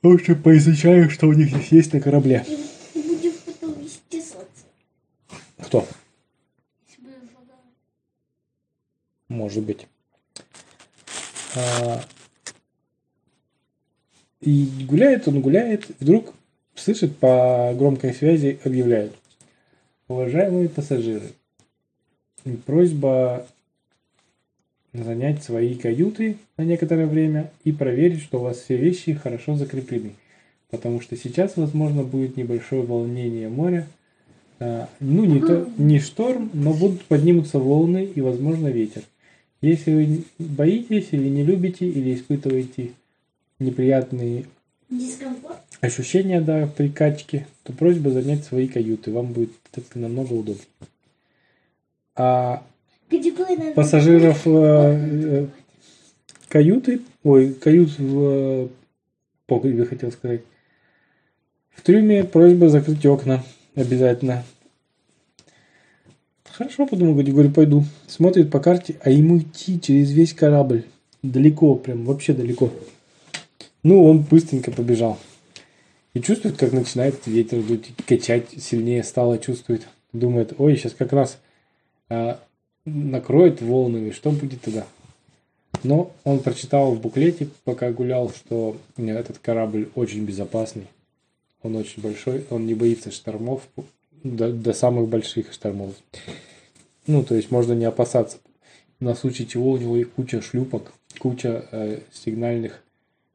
Лучше 0.02 0.34
поизучаю, 0.34 1.08
что 1.08 1.28
у 1.28 1.32
них 1.32 1.50
здесь 1.50 1.68
есть 1.68 1.92
на 1.92 2.00
корабле. 2.00 2.44
И 2.94 3.00
будем 3.00 3.32
потом 3.46 3.80
вести 3.80 4.20
солнце. 4.20 4.66
Кто? 5.58 5.86
Может 9.28 9.62
быть. 9.62 9.86
А, 11.54 12.02
И 14.40 14.84
гуляет 14.88 15.28
он, 15.28 15.40
гуляет, 15.40 15.86
вдруг 16.00 16.34
слышит 16.74 17.16
по 17.16 17.72
громкой 17.78 18.12
связи 18.12 18.58
объявляют. 18.64 19.14
Уважаемые 20.08 20.68
пассажиры, 20.68 21.32
просьба 22.66 23.46
занять 24.92 25.42
свои 25.42 25.74
каюты 25.74 26.36
на 26.56 26.62
некоторое 26.62 27.06
время 27.06 27.50
и 27.64 27.72
проверить, 27.72 28.22
что 28.22 28.38
у 28.38 28.42
вас 28.42 28.58
все 28.58 28.76
вещи 28.76 29.14
хорошо 29.14 29.56
закреплены. 29.56 30.12
Потому 30.70 31.00
что 31.00 31.16
сейчас, 31.16 31.56
возможно, 31.56 32.02
будет 32.02 32.36
небольшое 32.36 32.82
волнение 32.82 33.48
моря. 33.48 33.86
А, 34.58 34.88
Ну, 35.00 35.24
не, 35.24 35.40
то, 35.40 35.68
не 35.76 35.98
шторм, 35.98 36.50
но 36.52 36.72
будут 36.72 37.02
поднимутся 37.04 37.58
волны 37.58 38.04
и, 38.04 38.20
возможно, 38.20 38.68
ветер. 38.68 39.02
Если 39.60 39.92
вы 39.92 40.24
боитесь 40.38 41.08
или 41.12 41.28
не 41.28 41.44
любите, 41.44 41.86
или 41.86 42.14
испытываете 42.14 42.92
неприятные 43.58 44.46
Дискомфорт. 44.90 45.58
ощущения 45.80 46.40
да, 46.40 46.66
при 46.66 46.88
качке, 46.88 47.46
то 47.62 47.72
просьба 47.72 48.10
занять 48.10 48.44
свои 48.44 48.66
каюты. 48.66 49.12
Вам 49.12 49.32
будет 49.32 49.52
это 49.74 49.98
намного 49.98 50.32
удобнее. 50.32 50.66
А 52.14 52.62
пассажиров 53.74 54.46
э, 54.46 54.50
э, 54.50 55.46
каюты, 56.48 57.00
ой, 57.22 57.54
кают 57.54 57.98
в 57.98 58.20
э, 58.20 58.68
погребе, 59.46 59.84
хотел 59.84 60.12
сказать. 60.12 60.42
В 61.70 61.82
трюме 61.82 62.24
просьба 62.24 62.68
закрыть 62.68 63.04
окна 63.06 63.42
обязательно. 63.74 64.44
Хорошо, 66.44 66.86
подумал 66.86 67.14
Григорий, 67.14 67.48
пойду. 67.48 67.84
Смотрит 68.06 68.50
по 68.50 68.60
карте, 68.60 68.96
а 69.02 69.10
ему 69.10 69.38
идти 69.38 69.80
через 69.80 70.12
весь 70.12 70.34
корабль. 70.34 70.84
Далеко, 71.22 71.76
прям 71.76 72.04
вообще 72.04 72.34
далеко. 72.34 72.70
Ну, 73.82 74.04
он 74.04 74.20
быстренько 74.20 74.70
побежал. 74.70 75.18
И 76.12 76.20
чувствует, 76.20 76.58
как 76.58 76.72
начинает 76.72 77.26
ветер 77.26 77.62
дуть, 77.62 77.92
качать 78.06 78.50
сильнее 78.58 79.02
стало, 79.02 79.38
чувствует. 79.38 79.88
Думает, 80.12 80.52
ой, 80.58 80.76
сейчас 80.76 80.92
как 80.92 81.14
раз 81.14 81.38
накроет 82.84 83.62
волнами, 83.62 84.10
что 84.10 84.30
будет 84.30 84.62
тогда? 84.62 84.86
Но 85.82 86.12
он 86.24 86.40
прочитал 86.40 86.94
в 86.94 87.00
буклете, 87.00 87.48
пока 87.64 87.90
гулял, 87.90 88.30
что 88.30 88.76
этот 88.96 89.38
корабль 89.38 89.88
очень 89.94 90.24
безопасный. 90.24 90.86
Он 91.62 91.76
очень 91.76 92.02
большой, 92.02 92.44
он 92.50 92.66
не 92.66 92.74
боится 92.74 93.10
штормов, 93.10 93.62
до, 94.22 94.52
до 94.52 94.72
самых 94.72 95.08
больших 95.08 95.52
штормов. 95.52 95.94
Ну, 97.06 97.22
то 97.24 97.34
есть 97.34 97.50
можно 97.50 97.72
не 97.72 97.84
опасаться. 97.84 98.38
На 99.00 99.14
случай 99.14 99.46
чего 99.46 99.72
у 99.72 99.78
него 99.78 99.96
и 99.96 100.04
куча 100.04 100.40
шлюпок, 100.40 100.92
куча 101.18 101.66
э, 101.72 102.00
сигнальных 102.12 102.82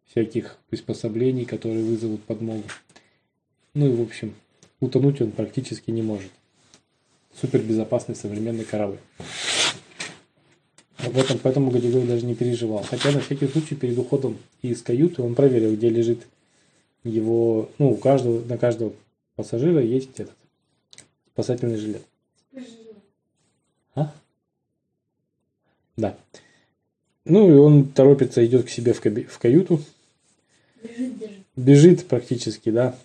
всяких 0.09 0.57
приспособлений, 0.69 1.45
которые 1.45 1.83
вызовут 1.83 2.23
подмогу. 2.23 2.63
Ну 3.73 3.87
и 3.87 3.95
в 3.95 4.01
общем, 4.01 4.33
утонуть 4.79 5.21
он 5.21 5.31
практически 5.31 5.91
не 5.91 6.01
может. 6.01 6.31
Супер 7.39 7.61
безопасный 7.61 8.15
современный 8.15 8.65
корабль. 8.65 8.97
Об 10.97 11.15
этом 11.17 11.37
поэтому 11.39 11.69
Гадюгой 11.69 12.05
даже 12.07 12.25
не 12.25 12.33
переживал. 12.35 12.83
Хотя 12.83 13.11
на 13.11 13.19
всякий 13.19 13.47
случай 13.47 13.75
перед 13.75 13.97
уходом 13.97 14.37
из 14.61 14.81
каюты 14.81 15.21
он 15.21 15.35
проверил, 15.35 15.73
где 15.75 15.89
лежит 15.89 16.25
его, 17.03 17.69
ну, 17.77 17.91
у 17.91 17.95
каждого, 17.95 18.43
на 18.45 18.57
каждого 18.57 18.93
пассажира 19.35 19.81
есть 19.81 20.19
этот 20.19 20.35
спасательный 21.33 21.77
жилет. 21.77 22.01
А? 23.93 24.11
Да. 25.95 26.17
Ну 27.25 27.49
и 27.49 27.53
он 27.53 27.85
торопится, 27.89 28.43
идет 28.45 28.65
к 28.65 28.69
себе 28.69 28.93
в, 28.93 29.01
каби- 29.01 29.25
в 29.25 29.37
каюту, 29.37 29.81
Бежит 30.81 31.17
даже. 31.19 31.33
бежит 31.55 32.07
практически, 32.07 32.71
да. 32.71 32.97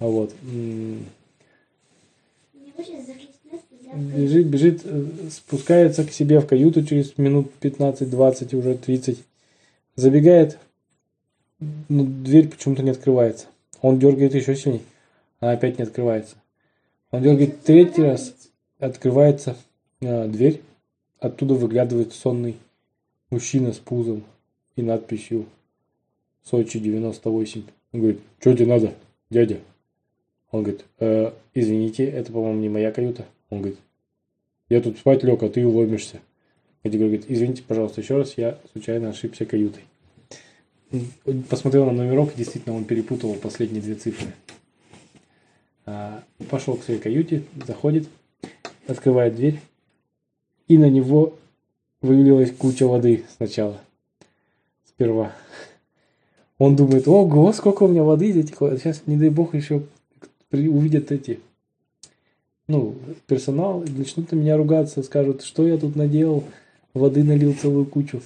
Вот. 0.00 0.34
м, 0.42 1.04
Не 1.04 1.04
хочешь 1.04 1.06
закрыть 1.14 2.54
место 2.54 2.62
для 2.62 2.71
Бежит, 3.94 4.46
бежит, 4.46 4.80
э, 4.84 5.04
спускается 5.30 6.04
к 6.04 6.12
себе 6.12 6.40
в 6.40 6.46
каюту 6.46 6.84
через 6.84 7.16
минут 7.18 7.52
15-20, 7.60 8.54
уже 8.54 8.74
30. 8.76 9.22
Забегает, 9.96 10.58
но 11.88 12.04
дверь 12.04 12.48
почему-то 12.48 12.82
не 12.82 12.90
открывается. 12.90 13.46
Он 13.82 13.98
дергает 13.98 14.34
еще 14.34 14.56
сильнее, 14.56 14.82
она 15.40 15.52
опять 15.52 15.78
не 15.78 15.84
открывается. 15.84 16.36
Он 17.10 17.22
дергает 17.22 17.62
третий 17.62 18.02
раз, 18.02 18.34
открывается 18.78 19.56
а, 20.00 20.26
дверь, 20.26 20.62
оттуда 21.18 21.54
выглядывает 21.54 22.14
сонный 22.14 22.56
мужчина 23.30 23.72
с 23.72 23.78
пузом 23.78 24.24
и 24.76 24.82
надписью 24.82 25.46
Сочи 26.44 26.78
98. 26.78 27.62
Он 27.92 28.00
говорит, 28.00 28.20
что 28.40 28.54
тебе 28.54 28.66
надо, 28.66 28.94
дядя? 29.30 29.60
Он 30.52 30.62
говорит, 30.62 30.84
«Э, 31.00 31.32
извините, 31.54 32.04
это, 32.04 32.30
по-моему, 32.30 32.60
не 32.60 32.68
моя 32.68 32.92
каюта. 32.92 33.24
Он 33.50 33.58
говорит, 33.58 33.78
я 34.68 34.80
тут 34.80 34.98
спать 34.98 35.24
лег, 35.24 35.42
а 35.42 35.48
ты 35.48 35.66
ломишься. 35.66 36.20
Эдигар 36.84 37.08
говорит, 37.08 37.26
извините, 37.28 37.62
пожалуйста, 37.66 38.00
еще 38.00 38.18
раз, 38.18 38.34
я 38.36 38.58
случайно 38.72 39.08
ошибся 39.10 39.44
каютой. 39.44 39.82
Посмотрел 41.48 41.86
на 41.86 41.92
номерок, 41.92 42.32
и 42.32 42.38
действительно 42.38 42.76
он 42.76 42.84
перепутал 42.84 43.34
последние 43.34 43.82
две 43.82 43.94
цифры. 43.94 44.28
А, 45.86 46.22
Пошел 46.50 46.76
к 46.76 46.84
своей 46.84 47.00
каюте, 47.00 47.44
заходит, 47.66 48.08
открывает 48.86 49.36
дверь, 49.36 49.60
и 50.68 50.76
на 50.76 50.90
него 50.90 51.34
вылилась 52.02 52.50
куча 52.50 52.86
воды 52.86 53.24
сначала. 53.36 53.80
Сперва. 54.86 55.32
Он 56.58 56.76
думает, 56.76 57.08
ого, 57.08 57.52
сколько 57.52 57.84
у 57.84 57.88
меня 57.88 58.02
воды 58.02 58.32
затекло. 58.32 58.76
Сейчас, 58.76 59.02
не 59.06 59.16
дай 59.16 59.30
бог, 59.30 59.54
еще 59.54 59.82
при- 60.52 60.68
увидят 60.68 61.10
эти, 61.10 61.40
ну, 62.68 62.94
персонал, 63.26 63.82
начнут 63.88 64.30
на 64.30 64.36
меня 64.36 64.58
ругаться, 64.58 65.02
скажут, 65.02 65.42
что 65.42 65.66
я 65.66 65.78
тут 65.78 65.96
наделал, 65.96 66.44
воды 66.92 67.24
налил 67.24 67.54
целую 67.54 67.86
кучу. 67.86 68.20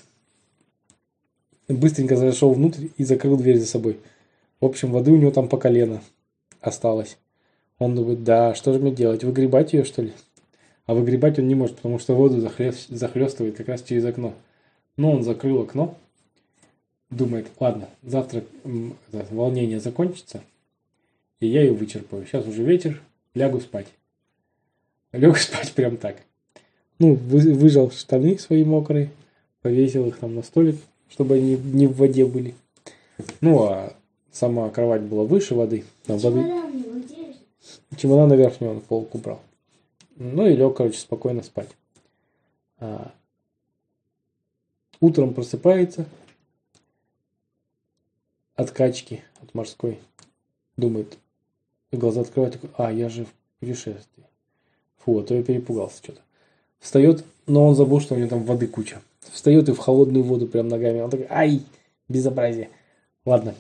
Быстренько 1.69 2.17
зашел 2.17 2.53
внутрь 2.53 2.89
и 2.97 3.05
закрыл 3.05 3.37
дверь 3.37 3.59
за 3.59 3.67
собой. 3.67 3.99
В 4.61 4.65
общем, 4.65 4.91
воды 4.91 5.13
у 5.13 5.17
него 5.17 5.31
там 5.31 5.49
по 5.49 5.57
колено 5.57 6.03
осталось. 6.61 7.17
Он 7.79 7.95
думает, 7.95 8.25
да, 8.25 8.55
что 8.55 8.73
же 8.73 8.81
мне 8.81 8.91
делать, 8.91 9.23
выгребать 9.23 9.73
ее, 9.73 9.85
что 9.85 10.03
ли? 10.03 10.13
А 10.87 10.95
выгребать 10.95 11.39
он 11.39 11.47
не 11.47 11.55
может, 11.55 11.77
потому 11.77 12.01
что 12.01 12.15
воду 12.15 12.41
захлест- 12.41 12.89
захлестывает 12.89 13.57
как 13.57 13.69
раз 13.69 13.83
через 13.83 14.05
окно. 14.05 14.35
Но 14.97 15.13
он 15.13 15.23
закрыл 15.23 15.61
окно, 15.63 15.97
думает, 17.11 17.47
ладно, 17.61 17.89
завтра 18.03 18.43
волнение 19.31 19.79
закончится, 19.79 20.43
и 21.41 21.47
я 21.47 21.63
ее 21.63 21.73
вычерпаю. 21.73 22.27
Сейчас 22.27 22.47
уже 22.47 22.63
вечер, 22.63 23.03
лягу 23.35 23.61
спать. 23.61 23.87
Лег 25.13 25.37
спать 25.39 25.73
прям 25.73 25.97
так. 25.97 26.17
Ну, 26.99 27.15
вы- 27.15 27.55
выжал 27.55 27.91
штаны 27.91 28.39
свои 28.39 28.65
мокрые, 28.65 29.11
повесил 29.63 30.07
их 30.07 30.19
там 30.19 30.35
на 30.35 30.43
столик, 30.43 30.77
чтобы 31.11 31.37
они 31.37 31.57
не 31.57 31.87
в 31.87 31.97
воде 31.97 32.25
были. 32.25 32.55
Ну, 33.41 33.65
а 33.65 33.95
сама 34.33 34.69
кровать 34.71 35.03
была 35.03 35.25
выше 35.25 35.55
воды. 35.55 35.85
Там 36.05 36.19
воды... 36.19 36.43
Чемодан 37.97 38.29
на 38.29 38.35
верхнюю 38.35 38.73
он 38.73 38.81
полку 38.81 39.19
убрал. 39.19 39.41
Ну 40.17 40.47
и 40.47 40.55
лег, 40.55 40.77
короче, 40.77 40.99
спокойно 40.99 41.43
спать. 41.43 41.71
А, 42.79 43.13
Утром 45.01 45.35
просыпается, 45.35 46.07
от 48.55 48.71
качки, 48.71 49.23
от 49.43 49.55
морской. 49.55 49.99
Думает, 50.77 51.19
глаза 51.99 52.23
открывает, 52.23 52.55
такой, 52.55 52.71
а, 52.77 52.93
я 52.93 53.09
же 53.09 53.25
в 53.25 53.29
путешествии. 53.61 54.25
Фу, 55.05 55.19
а 55.19 55.23
то 55.23 55.35
я 55.35 55.43
перепугался 55.43 55.99
что-то. 55.99 56.21
Встает, 56.79 57.25
но 57.47 57.67
он 57.67 57.75
забыл, 57.75 58.01
что 58.01 58.15
у 58.15 58.19
него 58.19 58.29
там 58.29 58.45
воды 58.45 58.67
куча. 58.67 59.01
Встает 59.21 59.69
и 59.69 59.73
в 59.73 59.79
холодную 59.79 60.25
воду 60.25 60.47
прям 60.47 60.69
ногами. 60.69 61.01
Он 61.01 61.11
такой, 61.11 61.27
ай, 61.31 61.63
безобразие. 62.09 62.71
Ладно. 63.25 63.55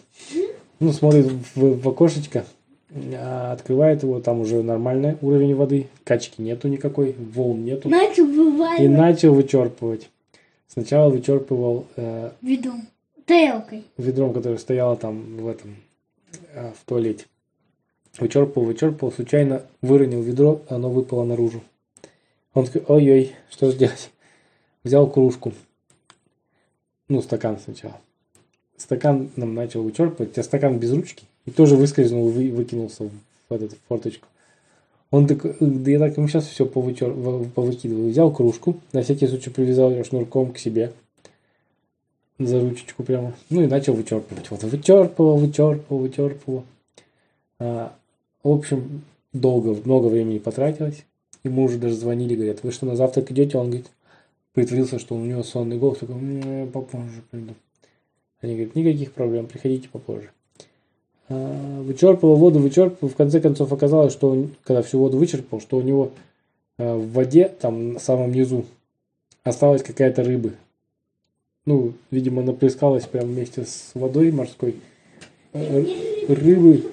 Ну, 0.78 0.92
смотрит 0.92 1.26
в, 1.26 1.80
в 1.80 1.88
окошечко, 1.88 2.44
а, 3.14 3.52
открывает 3.52 4.02
его, 4.02 4.20
там 4.20 4.40
уже 4.40 4.62
нормальный 4.62 5.16
уровень 5.22 5.54
воды, 5.54 5.88
качки 6.04 6.40
нету 6.42 6.68
никакой, 6.68 7.12
волн 7.12 7.64
нету. 7.64 7.88
Начал 7.88 8.24
И 8.24 8.32
вываливать 8.32 8.90
начал 8.90 9.34
вычерпывать. 9.34 10.08
Сначала 10.68 11.10
вычерпывал 11.10 11.86
э, 11.96 12.30
ведом. 12.42 12.86
Тарелкой. 13.24 13.84
ведром, 13.96 14.32
которое 14.32 14.58
стояло 14.58 14.96
там 14.96 15.38
в 15.38 15.48
этом, 15.48 15.76
э, 16.54 16.70
в 16.80 16.88
туалете. 16.88 17.24
Вычерпывал, 18.18 18.66
вычерпывал, 18.66 19.12
случайно 19.12 19.62
выронил 19.82 20.22
ведро, 20.22 20.62
оно 20.68 20.90
выпало 20.90 21.24
наружу. 21.24 21.62
Он 22.54 22.64
такой, 22.64 22.82
ой-ой, 22.88 23.32
что 23.50 23.70
же 23.70 23.76
делать? 23.76 24.10
Взял 24.84 25.08
кружку. 25.08 25.52
Ну, 27.08 27.20
стакан 27.20 27.58
сначала. 27.62 28.00
Стакан 28.76 29.30
нам 29.36 29.54
начал 29.54 29.82
вычерпывать, 29.82 30.36
а 30.38 30.42
стакан 30.42 30.78
без 30.78 30.92
ручки. 30.92 31.24
И 31.44 31.50
тоже 31.50 31.76
выскользнул, 31.76 32.28
вы, 32.30 32.50
выкинулся 32.50 33.04
в 33.04 33.10
в 33.48 33.68
форточку. 33.88 34.26
Он 35.10 35.26
такой, 35.26 35.56
да 35.60 35.90
я 35.90 35.98
так 35.98 36.16
ему 36.16 36.28
сейчас 36.28 36.46
все 36.46 36.66
повычер, 36.66 37.12
повыкидываю. 37.54 38.10
Взял 38.10 38.32
кружку, 38.32 38.80
на 38.92 39.02
всякий 39.02 39.28
случай 39.28 39.50
привязал 39.50 39.90
ее 39.90 40.04
шнурком 40.04 40.52
к 40.52 40.58
себе. 40.58 40.92
За 42.38 42.60
ручечку 42.60 43.02
прямо. 43.02 43.34
Ну 43.48 43.62
и 43.62 43.66
начал 43.66 43.94
вычерпывать. 43.94 44.50
Вот 44.50 44.62
вычерпывал, 44.64 45.38
вычерпывал, 45.38 46.00
вычерпывал. 46.00 46.64
А, 47.58 47.94
в 48.52 48.58
общем, 48.58 49.02
долго, 49.32 49.76
много 49.84 50.06
времени 50.06 50.38
потратилось. 50.38 51.04
Ему 51.44 51.64
уже 51.64 51.78
даже 51.78 51.94
звонили, 51.94 52.34
говорят, 52.34 52.62
вы 52.62 52.72
что, 52.72 52.86
на 52.86 52.96
завтрак 52.96 53.30
идете? 53.30 53.58
Он 53.58 53.66
говорит, 53.66 53.90
притворился, 54.52 54.98
что 54.98 55.14
у 55.14 55.24
него 55.24 55.42
сонный 55.42 55.78
голос, 55.78 55.98
такой, 55.98 56.16
«М, 56.16 56.60
я 56.60 56.66
попозже 56.66 57.22
приду. 57.30 57.54
Они 58.40 58.54
говорят, 58.54 58.74
никаких 58.74 59.12
проблем, 59.12 59.46
приходите 59.46 59.88
попозже. 59.88 60.30
А, 61.28 61.82
Вычерпывал 61.82 62.36
воду, 62.36 62.58
вычерпывал. 62.58 63.08
В 63.12 63.16
конце 63.16 63.40
концов 63.40 63.72
оказалось, 63.72 64.12
что 64.12 64.30
он, 64.30 64.50
когда 64.64 64.82
всю 64.82 64.98
воду 64.98 65.18
вычерпал, 65.18 65.60
что 65.60 65.76
у 65.76 65.82
него 65.82 66.12
а, 66.78 66.96
в 66.96 67.12
воде, 67.12 67.48
там 67.48 67.94
на 67.94 68.00
самом 68.00 68.32
низу, 68.32 68.64
осталась 69.42 69.82
какая-то 69.82 70.22
рыба. 70.24 70.50
Ну, 71.64 71.94
видимо, 72.10 72.42
наплескалась 72.42 73.06
прямо 73.06 73.26
вместе 73.28 73.64
с 73.64 73.90
водой 73.94 74.30
морской. 74.30 74.76
Э, 75.52 75.84
Рыбы 76.28 76.84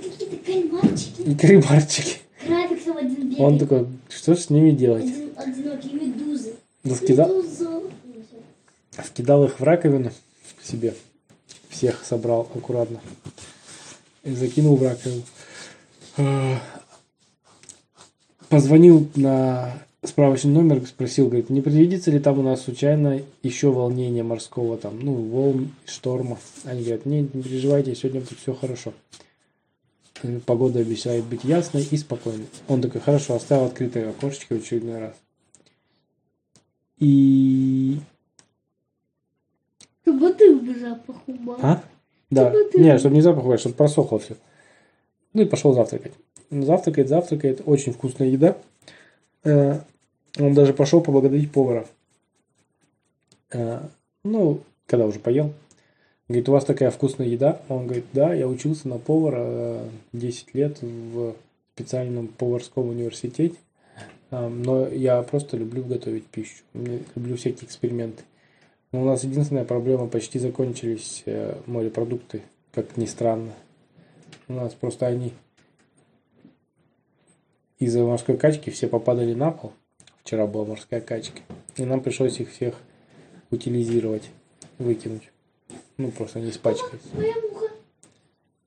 Какие-то 0.94 1.16
кальмарчики. 1.16 1.22
и 1.30 1.36
кальмарчики. 1.36 2.18
Крабик 2.46 2.84
там 2.84 2.98
один 2.98 3.16
бегает. 3.30 3.40
Он 3.40 3.60
такой, 3.60 3.88
что 4.10 4.36
с 4.36 4.50
ними 4.50 4.72
делать? 4.72 5.04
Один, 5.06 5.32
одинокий 5.36 5.94
медузы. 5.94 6.54
Да 6.84 6.96
скидал, 6.96 7.30
Медуза. 7.30 7.82
скидал 9.06 9.44
их 9.46 9.60
в 9.60 9.64
раковину 9.64 10.12
себе. 10.64 10.94
Всех 11.70 12.04
собрал 12.06 12.42
аккуратно. 12.54 13.00
И 14.24 14.34
закинул 14.34 14.76
в 14.76 14.84
раковину. 14.84 15.24
Э, 16.18 16.56
Позвонил 18.50 19.10
на 19.16 19.74
справочный 20.04 20.52
номер, 20.52 20.86
спросил, 20.86 21.26
говорит, 21.28 21.50
не 21.50 21.62
предвидится 21.62 22.12
ли 22.12 22.20
там 22.20 22.38
у 22.38 22.44
нас 22.44 22.62
случайно 22.62 23.22
еще 23.42 23.72
волнение 23.72 24.22
морского, 24.22 24.78
там, 24.78 25.00
ну, 25.00 25.14
волн, 25.14 25.72
шторма. 25.88 26.38
Они 26.64 26.82
говорят, 26.84 27.06
не, 27.08 27.22
не 27.22 27.42
переживайте, 27.42 27.96
сегодня 27.96 28.22
тут 28.22 28.38
все 28.38 28.54
хорошо. 28.54 28.94
Погода 30.46 30.80
обещает 30.80 31.26
быть 31.26 31.44
ясной 31.44 31.84
и 31.84 31.98
спокойной. 31.98 32.48
Он 32.68 32.82
такой, 32.82 33.02
хорошо, 33.02 33.36
оставил 33.36 33.66
открытое 33.66 34.10
окошечко 34.10 34.56
в 34.56 34.62
очередной 34.62 35.00
раз. 35.00 35.16
И 37.00 38.00
Чтобы 40.04 40.34
ты 40.34 40.56
бы 40.56 40.80
запах 40.80 41.18
убрал. 41.28 41.60
А? 41.62 41.84
Да. 42.30 42.54
Чтобы 42.54 42.80
Не, 42.80 42.98
чтобы 42.98 43.16
не 43.16 43.22
запах, 43.22 43.44
убрать, 43.44 43.60
чтобы 43.60 43.76
просохло 43.76 44.20
все. 44.20 44.38
Ну 45.34 45.42
и 45.42 45.46
пошел 45.46 45.74
завтракать. 45.74 46.14
Завтракает, 46.50 47.10
завтракает. 47.10 47.62
Очень 47.66 47.94
вкусная 47.94 48.30
еда. 48.30 48.58
Э, 49.44 49.80
Он 50.40 50.54
даже 50.54 50.74
пошел 50.74 51.02
поблагодарить 51.02 51.52
повара. 51.52 51.86
Э, 53.52 53.82
Ну, 54.24 54.62
когда 54.88 55.06
уже 55.06 55.20
поел. 55.20 55.54
Говорит, 56.34 56.50
у 56.50 56.54
вас 56.54 56.66
такая 56.66 56.90
вкусная 56.90 57.28
еда. 57.28 57.62
Он 57.70 57.86
говорит, 57.86 58.06
да, 58.12 58.34
я 58.34 58.48
учился 58.48 58.88
на 58.88 58.98
повара 58.98 59.44
э, 59.46 59.90
10 60.14 60.56
лет 60.56 60.82
в 60.82 61.36
специальном 61.76 62.28
поварском 62.28 62.90
университете. 62.90 63.56
А, 64.32 64.50
Но 64.50 64.88
я 64.88 65.22
просто 65.22 65.58
люблю 65.58 65.84
готовить 65.84 66.26
пищу. 66.26 66.64
Люблю 66.74 67.38
всякие 67.38 67.68
эксперименты. 67.68 68.24
Но 68.92 69.04
у 69.04 69.06
нас 69.06 69.24
единственная 69.24 69.64
проблема, 69.64 70.08
почти 70.08 70.40
закончились 70.40 71.22
э, 71.28 71.56
морепродукты, 71.68 72.42
как 72.72 72.98
ни 72.98 73.06
странно. 73.06 73.52
У 74.48 74.54
нас 74.54 74.74
просто 74.74 75.06
они 75.06 75.34
из-за 77.78 78.04
морской 78.04 78.38
качки 78.38 78.72
все 78.72 78.88
попадали 78.88 79.36
на 79.36 79.52
пол. 79.52 79.72
Вчера 80.24 80.48
была 80.48 80.66
морская 80.66 81.00
качка. 81.00 81.42
И 81.78 81.86
нам 81.86 82.02
пришлось 82.02 82.40
их 82.40 82.50
всех 82.50 82.82
утилизировать, 83.52 84.32
выкинуть. 84.80 85.30
Ну, 85.98 86.12
просто. 86.12 86.40
Моя 87.14 87.34
муха. 87.50 87.68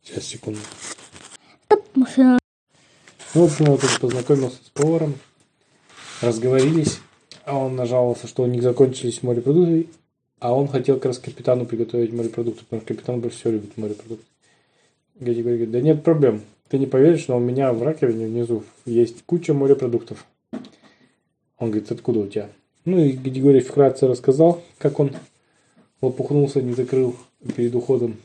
Сейчас, 0.03 0.25
секунду. 0.25 0.61
Ну, 1.69 2.07
в 3.35 3.45
общем, 3.45 3.67
вот 3.67 3.81
тут 3.81 4.01
познакомился 4.01 4.57
с 4.65 4.71
поваром, 4.71 5.15
разговорились, 6.23 7.01
а 7.45 7.59
он 7.59 7.77
нажаловался, 7.77 8.29
что 8.29 8.45
у 8.45 8.47
них 8.47 8.63
закончились 8.63 9.23
морепродукты, 9.23 9.89
а 10.39 10.55
он 10.55 10.69
хотел 10.69 10.97
как 10.97 11.07
раз 11.07 11.19
капитану 11.19 11.67
приготовить 11.67 12.13
морепродукты, 12.13 12.65
потому 12.65 12.83
что 12.83 12.95
капитан 12.95 13.21
больше 13.21 13.39
всего 13.39 13.53
любит 13.53 13.77
морепродукты. 13.77 14.25
Геди 15.21 15.43
говорит, 15.43 15.71
да 15.71 15.81
нет 15.81 16.03
проблем, 16.03 16.43
ты 16.69 16.79
не 16.79 16.87
поверишь, 16.87 17.29
но 17.29 17.37
у 17.37 17.41
меня 17.41 17.73
в 17.73 17.83
раковине 17.83 18.27
внизу 18.27 18.65
есть 18.85 19.23
куча 19.25 19.53
морепродуктов. 19.53 20.25
Он 21.59 21.71
говорит, 21.71 21.91
откуда 21.91 22.21
у 22.21 22.27
тебя? 22.27 22.49
Ну 22.85 22.99
и 22.99 23.13
Григорий 23.13 23.61
вкратце 23.61 24.07
рассказал, 24.07 24.63
как 24.79 25.01
он 25.01 25.13
лопухнулся, 26.07 26.63
не 26.63 26.73
закрыл 26.73 27.17
перед 27.55 27.75
уходом 27.75 28.17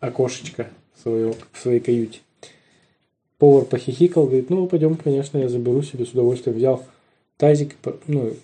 окошечко 0.00 0.70
своего, 1.00 1.34
в 1.52 1.58
своей 1.58 1.80
каюте. 1.80 2.20
Повар 3.38 3.64
похихикал, 3.64 4.26
говорит, 4.26 4.50
ну, 4.50 4.66
пойдем, 4.68 4.96
конечно, 4.96 5.38
я 5.38 5.48
заберу 5.48 5.82
себе 5.82 6.06
с 6.06 6.10
удовольствием. 6.10 6.56
Взял 6.56 6.84
тазик, 7.36 7.76
ну, 8.06 8.34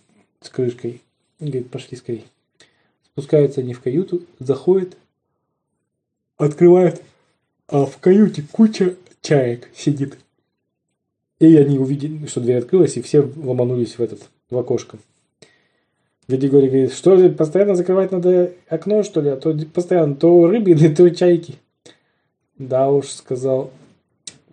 с 0.40 0.48
крышкой. 0.48 1.02
Говорит, 1.38 1.70
пошли 1.70 1.96
скорее. 1.96 2.24
Спускаются 3.04 3.60
они 3.60 3.74
в 3.74 3.80
каюту, 3.80 4.22
заходит, 4.40 4.96
открывает, 6.36 7.02
а 7.68 7.86
в 7.86 7.98
каюте 7.98 8.44
куча 8.50 8.96
чаек 9.20 9.70
сидит. 9.74 10.18
И 11.38 11.56
они 11.56 11.78
увидели, 11.78 12.26
что 12.26 12.40
дверь 12.40 12.58
открылась, 12.58 12.96
и 12.96 13.02
все 13.02 13.20
ломанулись 13.36 13.98
в 13.98 14.02
этот, 14.02 14.28
в 14.50 14.58
окошко. 14.58 14.98
Григорий 16.28 16.68
говорит, 16.68 16.92
что 16.92 17.16
же, 17.16 17.30
постоянно 17.30 17.74
закрывать 17.74 18.12
надо 18.12 18.52
окно, 18.68 19.02
что 19.02 19.22
ли? 19.22 19.30
А 19.30 19.36
то 19.36 19.56
постоянно 19.72 20.14
то 20.14 20.46
рыбины, 20.46 20.88
то 20.94 21.08
чайки. 21.10 21.56
Да 22.58 22.90
уж, 22.90 23.08
сказал 23.08 23.70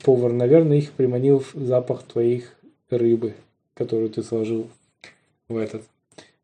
повар, 0.05 0.31
наверное, 0.31 0.77
их 0.77 0.91
приманил 0.91 1.39
в 1.39 1.55
запах 1.55 2.03
твоих 2.03 2.55
рыбы, 2.89 3.33
которую 3.73 4.09
ты 4.09 4.23
сложил 4.23 4.69
в 5.49 5.57
этот. 5.57 5.83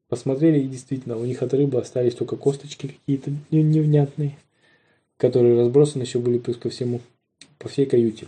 Посмотрели, 0.10 0.60
и 0.60 0.68
действительно, 0.68 1.16
у 1.16 1.24
них 1.24 1.42
от 1.42 1.54
рыбы 1.54 1.80
остались 1.80 2.16
только 2.16 2.36
косточки 2.36 2.88
какие-то 2.88 3.32
не- 3.52 3.64
невнятные, 3.64 4.38
которые 5.18 5.58
разбросаны 5.58 6.02
еще 6.02 6.20
были 6.20 6.40
плюс 6.40 6.58
ко 6.58 6.70
всему, 6.70 7.00
по 7.60 7.70
всей 7.70 7.86
каюте. 7.86 8.28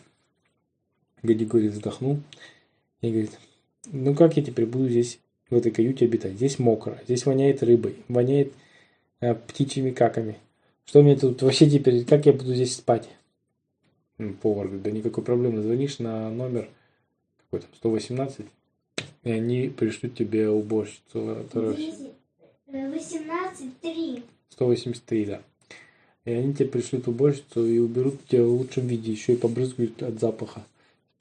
Гадигорий 1.24 1.70
вздохнул 1.70 2.20
и 3.02 3.10
говорит, 3.10 3.32
ну 3.92 4.14
как 4.14 4.38
я 4.38 4.44
теперь 4.44 4.68
буду 4.68 4.88
здесь, 4.88 5.20
в 5.50 5.56
этой 5.56 5.72
каюте 5.72 6.06
обитать? 6.06 6.34
Здесь 6.34 6.60
мокро, 6.60 7.00
здесь 7.06 7.26
воняет 7.26 7.64
рыбой, 7.64 7.96
воняет 8.08 8.54
э, 9.20 9.36
птичьими 9.36 9.92
каками. 9.92 10.38
Что 10.86 11.02
мне 11.02 11.16
тут 11.16 11.42
вообще 11.42 11.70
теперь, 11.70 12.06
как 12.06 12.26
я 12.26 12.34
буду 12.34 12.54
здесь 12.54 12.76
спать? 12.76 13.10
Повар 14.42 14.68
говорит, 14.68 14.84
да 14.84 14.92
никакой 14.92 15.24
проблемы, 15.24 15.62
звонишь 15.62 16.00
на 16.00 16.30
номер 16.30 16.70
какой 17.38 17.62
там, 17.62 17.70
118, 17.76 18.46
и 19.24 19.32
они 19.32 19.70
пришлют 19.70 20.16
тебе 20.16 20.50
уборщицу, 20.50 21.38
которая... 21.44 21.76
18-3. 22.68 24.24
183, 24.50 25.26
да. 25.26 25.42
И 26.26 26.32
они 26.32 26.54
тебе 26.54 26.68
пришлют 26.70 27.08
уборщицу 27.08 27.66
и 27.66 27.80
уберут 27.80 28.26
тебя 28.28 28.44
в 28.44 28.50
лучшем 28.50 28.88
виде, 28.88 29.12
еще 29.12 29.34
и 29.34 29.38
побрызгают 29.38 30.02
от 30.02 30.20
запаха 30.20 30.64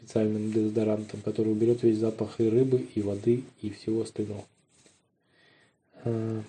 специальным 0.02 0.50
дезодорантом, 0.50 1.20
который 1.22 1.52
уберет 1.52 1.82
весь 1.82 1.98
запах 1.98 2.40
и 2.40 2.48
рыбы, 2.48 2.86
и 2.94 3.02
воды, 3.02 3.44
и 3.60 3.70
всего 3.70 4.02
остального. 4.02 4.44
А, 6.04 6.42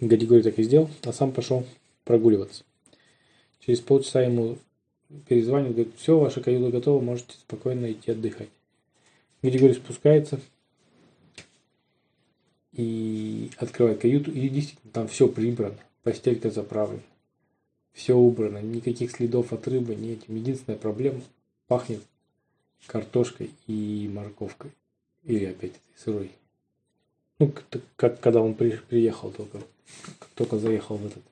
Гадигорий 0.00 0.42
так 0.42 0.58
и 0.58 0.62
сделал, 0.62 0.88
а 1.02 1.12
сам 1.12 1.32
пошел 1.32 1.66
прогуливаться. 2.04 2.64
Через 3.60 3.80
полчаса 3.80 4.22
ему 4.22 4.58
перезванивают, 5.26 5.76
говорит, 5.76 5.94
все, 5.96 6.18
ваша 6.18 6.40
каюта 6.40 6.70
готова, 6.70 7.02
можете 7.02 7.34
спокойно 7.34 7.92
идти 7.92 8.10
отдыхать. 8.10 8.48
Григорий 9.42 9.74
спускается 9.74 10.40
и 12.72 13.50
открывает 13.58 14.00
каюту, 14.00 14.30
и 14.30 14.48
действительно 14.48 14.92
там 14.92 15.08
все 15.08 15.28
прибрано, 15.28 15.78
постелька 16.02 16.50
заправлена, 16.50 17.02
все 17.98 18.14
убрано, 18.14 18.58
никаких 18.58 19.10
следов 19.10 19.52
от 19.52 19.66
рыбы, 19.66 19.96
нет. 19.96 20.20
Единственная 20.28 20.78
проблема– 20.78 21.20
пахнет 21.66 22.00
картошкой 22.86 23.50
и 23.66 24.08
морковкой. 24.14 24.70
Или 25.24 25.46
опять 25.46 25.72
сырой. 25.96 26.30
Ну, 27.40 27.48
как, 27.48 27.82
как 27.96 28.20
когда 28.20 28.40
он 28.40 28.54
при, 28.54 28.70
приехал 28.88 29.32
только, 29.32 29.58
только 30.36 30.58
заехал 30.58 30.96
в 30.96 31.06
этот, 31.06 31.22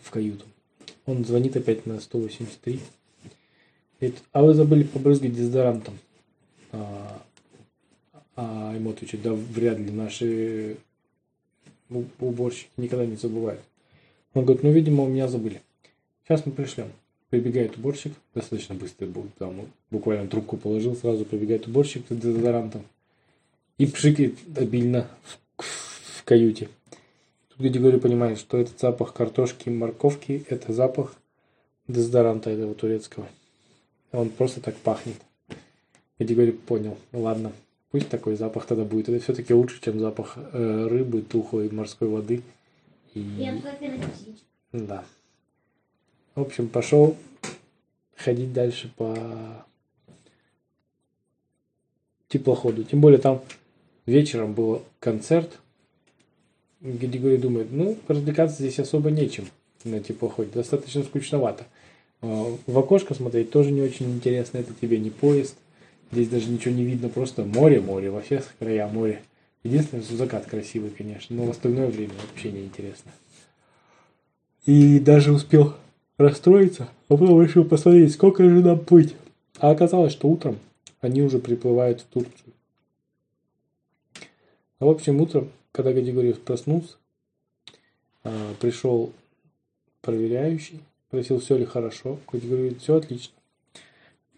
в 0.00 0.10
каюту. 0.10 0.46
Он 1.04 1.26
звонит 1.26 1.56
опять 1.56 1.84
на 1.84 2.00
183. 2.00 2.80
Говорит, 4.00 4.22
а 4.32 4.42
вы 4.42 4.54
забыли 4.54 4.84
побрызгать 4.84 5.34
дезодорантом. 5.34 5.98
А, 6.72 7.22
а 8.34 8.74
ему 8.74 8.90
отвечают, 8.90 9.22
да 9.22 9.34
вряд 9.34 9.78
ли 9.78 9.90
наши 9.90 10.78
уборщики 12.18 12.70
никогда 12.78 13.04
не 13.04 13.16
забывают. 13.16 13.60
Он 14.34 14.44
говорит, 14.44 14.62
ну, 14.62 14.72
видимо, 14.72 15.04
у 15.04 15.08
меня 15.08 15.28
забыли. 15.28 15.60
Сейчас 16.24 16.46
мы 16.46 16.52
пришлем. 16.52 16.88
Прибегает 17.30 17.76
уборщик, 17.76 18.12
достаточно 18.34 18.74
быстро, 18.74 19.08
там, 19.38 19.54
буквально 19.90 20.28
трубку 20.28 20.58
положил, 20.58 20.94
сразу 20.94 21.24
прибегает 21.24 21.66
уборщик 21.66 22.04
с 22.10 22.14
дезодорантом 22.14 22.82
и 23.78 23.86
пшикает 23.86 24.36
обильно 24.54 25.08
в, 25.56 26.24
каюте. 26.24 26.68
Тут 27.48 27.58
Григорий 27.58 27.98
понимает, 27.98 28.38
что 28.38 28.58
этот 28.58 28.78
запах 28.78 29.14
картошки 29.14 29.68
и 29.68 29.72
морковки– 29.72 30.44
это 30.48 30.72
запах 30.72 31.14
дезодоранта 31.88 32.50
этого 32.50 32.74
турецкого. 32.74 33.26
Он 34.12 34.28
просто 34.28 34.60
так 34.60 34.76
пахнет. 34.76 35.16
Григорий 36.18 36.52
понял, 36.52 36.96
ладно, 37.12 37.52
пусть 37.90 38.08
такой 38.08 38.36
запах 38.36 38.66
тогда 38.66 38.84
будет. 38.84 39.08
Это 39.08 39.22
все-таки 39.24 39.54
лучше, 39.54 39.80
чем 39.82 39.98
запах 39.98 40.36
э, 40.36 40.86
рыбы, 40.88 41.22
тухлой 41.22 41.70
морской 41.70 42.08
воды. 42.08 42.42
И... 43.14 43.20
Да. 44.72 45.04
В 46.34 46.40
общем, 46.40 46.68
пошел 46.68 47.16
ходить 48.16 48.52
дальше 48.52 48.90
по 48.96 49.16
теплоходу. 52.28 52.84
Тем 52.84 53.00
более 53.00 53.18
там 53.18 53.42
вечером 54.06 54.54
был 54.54 54.82
концерт. 54.98 55.58
Григорий 56.80 57.36
думает, 57.36 57.68
ну, 57.70 57.96
развлекаться 58.08 58.56
здесь 58.56 58.78
особо 58.78 59.10
нечем 59.10 59.46
на 59.84 60.00
теплоходе. 60.00 60.50
Достаточно 60.52 61.02
скучновато. 61.02 61.66
А, 62.22 62.56
в 62.66 62.78
окошко 62.78 63.14
смотреть 63.14 63.50
тоже 63.50 63.70
не 63.70 63.82
очень 63.82 64.10
интересно. 64.14 64.58
Это 64.58 64.72
тебе 64.74 64.98
не 64.98 65.10
поезд. 65.10 65.56
Здесь 66.10 66.28
даже 66.28 66.48
ничего 66.48 66.74
не 66.74 66.84
видно. 66.84 67.08
Просто 67.08 67.44
море, 67.44 67.80
море. 67.80 68.10
Во 68.10 68.20
всех 68.20 68.54
края 68.58 68.88
море. 68.88 69.22
Единственное, 69.62 70.02
что 70.02 70.16
закат 70.16 70.46
красивый, 70.46 70.90
конечно. 70.90 71.36
Но 71.36 71.44
в 71.44 71.50
остальное 71.50 71.88
время 71.88 72.14
вообще 72.28 72.50
не 72.50 72.64
интересно. 72.64 73.12
И 74.66 74.98
даже 74.98 75.32
успел 75.32 75.74
расстроиться, 76.18 76.88
а 77.08 77.16
потом 77.16 77.42
решил 77.42 77.64
посмотреть, 77.64 78.12
сколько 78.12 78.42
же 78.42 78.60
нам 78.60 78.80
плыть. 78.80 79.14
А 79.58 79.70
оказалось, 79.70 80.12
что 80.12 80.28
утром 80.28 80.58
они 81.00 81.22
уже 81.22 81.38
приплывают 81.38 82.00
в 82.00 82.04
Турцию. 82.06 82.52
А 84.78 84.84
в 84.84 84.88
общем, 84.88 85.20
утром, 85.20 85.50
когда 85.70 85.92
Гадигорьев 85.92 86.40
проснулся, 86.40 86.96
а, 88.24 88.54
пришел 88.60 89.12
проверяющий, 90.00 90.80
спросил, 91.08 91.38
все 91.38 91.56
ли 91.56 91.64
хорошо. 91.64 92.18
Гадигорий 92.32 92.62
говорит, 92.62 92.82
все 92.82 92.96
отлично. 92.96 93.34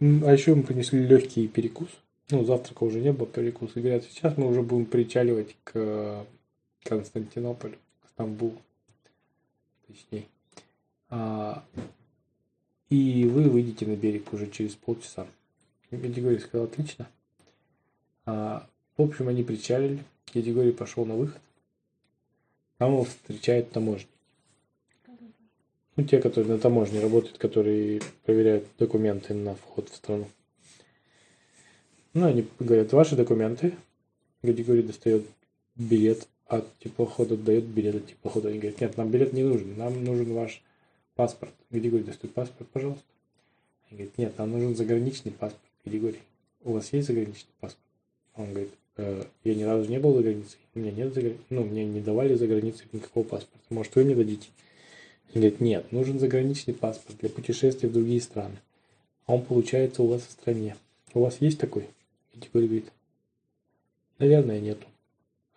А 0.01 0.33
еще 0.33 0.51
ему 0.51 0.63
принесли 0.63 1.07
легкий 1.07 1.49
перекус. 1.49 1.89
Ну, 2.31 2.45
завтрака 2.45 2.85
уже 2.85 3.01
не 3.01 3.13
было, 3.13 3.27
перекус. 3.27 3.77
И 3.77 3.81
говорят, 3.81 4.05
сейчас 4.05 4.37
мы 4.37 4.49
уже 4.49 4.63
будем 4.63 4.87
причаливать 4.87 5.57
к 5.65 6.25
Константинополю, 6.83 7.77
к 8.03 8.09
Стамбулу. 8.09 8.61
Точнее. 9.87 10.25
А, 11.11 11.63
и 12.89 13.27
вы 13.27 13.49
выйдете 13.51 13.87
на 13.87 13.97
берег 13.97 14.33
уже 14.33 14.51
через 14.51 14.75
полчаса. 14.75 15.27
Григорий 15.91 16.39
сказал, 16.39 16.67
отлично. 16.67 17.09
А, 18.25 18.67
в 18.97 19.03
общем, 19.03 19.29
они 19.29 19.43
причалили. 19.43 20.03
Григорий 20.33 20.73
пошел 20.73 21.05
на 21.05 21.15
выход. 21.15 21.41
Там 22.79 22.93
его 22.93 23.05
встречает 23.05 23.71
таможня. 23.71 24.09
Ну, 25.97 26.05
те, 26.05 26.21
которые 26.21 26.55
на 26.55 26.59
таможне 26.59 27.01
работают, 27.01 27.39
которые 27.39 28.01
проверяют 28.25 28.67
документы 28.79 29.33
на 29.35 29.55
вход 29.55 29.89
в 29.89 29.95
страну. 29.95 30.27
Ну, 32.15 32.27
они 32.27 32.47
говорят, 32.61 32.93
ваши 32.93 33.17
документы. 33.17 33.75
Григорий 34.43 34.83
достает 34.83 35.25
билет 35.75 36.29
от 36.47 36.67
теплохода, 36.79 37.37
дает 37.37 37.65
билет 37.65 37.97
от 37.97 38.07
теплохода. 38.07 38.49
Они 38.51 38.59
говорят, 38.59 38.81
нет, 38.81 38.97
нам 38.97 39.11
билет 39.11 39.33
не 39.33 39.43
нужен, 39.43 39.77
нам 39.77 40.05
нужен 40.05 40.33
ваш 40.33 40.63
паспорт. 41.17 41.53
Григорий 41.71 42.05
достает 42.05 42.33
паспорт, 42.33 42.69
пожалуйста. 42.71 43.03
Они 43.91 43.99
говорят, 43.99 44.19
нет, 44.19 44.39
нам 44.39 44.53
нужен 44.53 44.77
заграничный 44.77 45.33
паспорт. 45.33 45.63
Григорий, 45.85 46.21
у 46.63 46.73
вас 46.73 46.93
есть 46.93 47.09
заграничный 47.09 47.51
паспорт? 47.61 47.85
Он 48.37 48.51
говорит, 48.51 48.71
э, 48.97 49.25
я 49.43 49.55
ни 49.57 49.63
разу 49.65 49.91
не 49.91 49.99
был 49.99 50.15
за 50.15 50.23
границей, 50.23 50.59
у 50.75 50.79
меня 50.79 50.93
нет 50.93 51.15
заграни... 51.15 51.39
ну, 51.51 51.65
мне 51.65 51.85
не 51.85 52.01
давали 52.01 52.35
за 52.35 52.47
границей 52.47 52.87
никакого 52.93 53.25
паспорта. 53.25 53.65
Может, 53.71 53.95
вы 53.97 54.05
мне 54.05 54.15
дадите? 54.15 54.49
Он 55.35 55.41
говорит, 55.41 55.61
нет, 55.61 55.91
нужен 55.91 56.21
заграничный 56.21 56.75
паспорт 56.75 57.19
для 57.19 57.29
путешествий 57.29 57.89
в 57.89 57.93
другие 57.93 58.21
страны. 58.21 58.57
А 59.27 59.35
он 59.35 59.43
получается 59.43 60.03
у 60.03 60.07
вас 60.07 60.23
в 60.23 60.31
стране. 60.31 60.77
У 61.13 61.21
вас 61.21 61.39
есть 61.41 61.59
такой? 61.59 61.89
Григорий 62.37 62.67
говорит, 62.67 62.93
наверное, 64.19 64.61
нету. 64.61 64.87